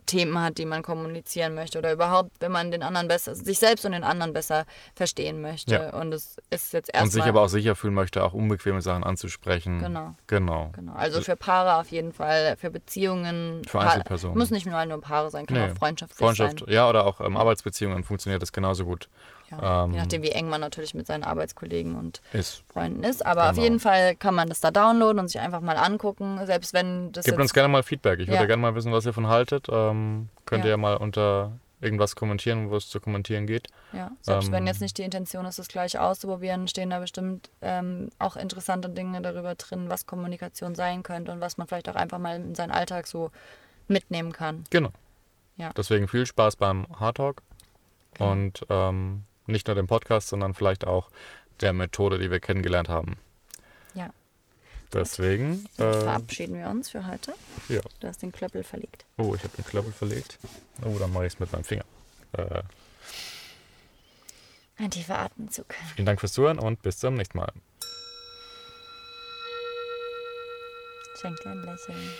[0.08, 3.84] Themen hat, die man kommunizieren möchte oder überhaupt, wenn man den anderen besser, sich selbst
[3.84, 4.64] und den anderen besser
[4.94, 5.74] verstehen möchte.
[5.74, 6.00] Ja.
[6.00, 9.04] Und es ist jetzt Und sich erstmal aber auch sicher fühlen möchte, auch unbequeme Sachen
[9.04, 9.80] anzusprechen.
[9.80, 10.14] Genau.
[10.26, 10.70] Genau.
[10.74, 10.94] Genau.
[10.94, 13.62] Also für Paare auf jeden Fall, für Beziehungen.
[13.66, 14.38] Für Einzelpersonen.
[14.38, 15.70] Muss nicht nur, nur Paare sein, kann Nee.
[15.72, 16.72] auch freundschaftlich Freundschaft, sein.
[16.72, 19.10] ja, oder auch ähm, Arbeitsbeziehungen funktioniert das genauso gut.
[19.50, 19.84] Ja.
[19.84, 22.62] ähm, Je nachdem, wie eng man natürlich mit seinen Arbeitskollegen und Ist.
[22.72, 23.24] Freunden ist.
[23.24, 23.62] Aber auf Genau.
[23.62, 27.24] jeden Fall kann man das da downloaden und sich einfach mal angucken, selbst wenn das
[27.24, 28.20] Gebt uns gerne mal Feedback.
[28.20, 28.46] Ich würde Ja.
[28.46, 29.66] gerne mal wissen, was ihr von haltet.
[29.70, 30.68] Ähm, könnt Ja.
[30.68, 33.68] ihr ja mal unter irgendwas kommentieren, wo es zu kommentieren geht.
[33.92, 37.50] Ja, selbst wenn Ähm, jetzt nicht die Intention ist, es gleich auszuprobieren, stehen da bestimmt
[37.62, 41.94] ähm, auch interessante Dinge darüber drin, was Kommunikation sein könnte und was man vielleicht auch
[41.94, 43.30] einfach mal in seinen Alltag so
[43.86, 44.64] mitnehmen kann.
[44.70, 44.90] Genau.
[45.56, 45.70] Ja.
[45.76, 47.42] Deswegen viel Spaß beim Hard Talk
[48.18, 51.10] und ähm, nicht nur dem Podcast, sondern vielleicht auch
[51.60, 53.16] der Methode, die wir kennengelernt haben.
[53.94, 54.10] Ja.
[54.92, 57.34] Deswegen, äh, verabschieden wir uns für heute.
[57.68, 57.80] ja.
[58.00, 59.04] Du hast den Klöppel verlegt.
[59.18, 60.38] Oh, ich habe den Klöppel verlegt.
[60.82, 61.84] Oh, dann mache ich es mit meinem Finger.
[62.32, 62.62] Äh,
[64.78, 65.66] Ein tiefer Atemzug.
[65.94, 67.52] vielen Dank fürs Zuhören und bis zum nächsten Mal.
[71.20, 72.10] Schenk dir ein Lächeln.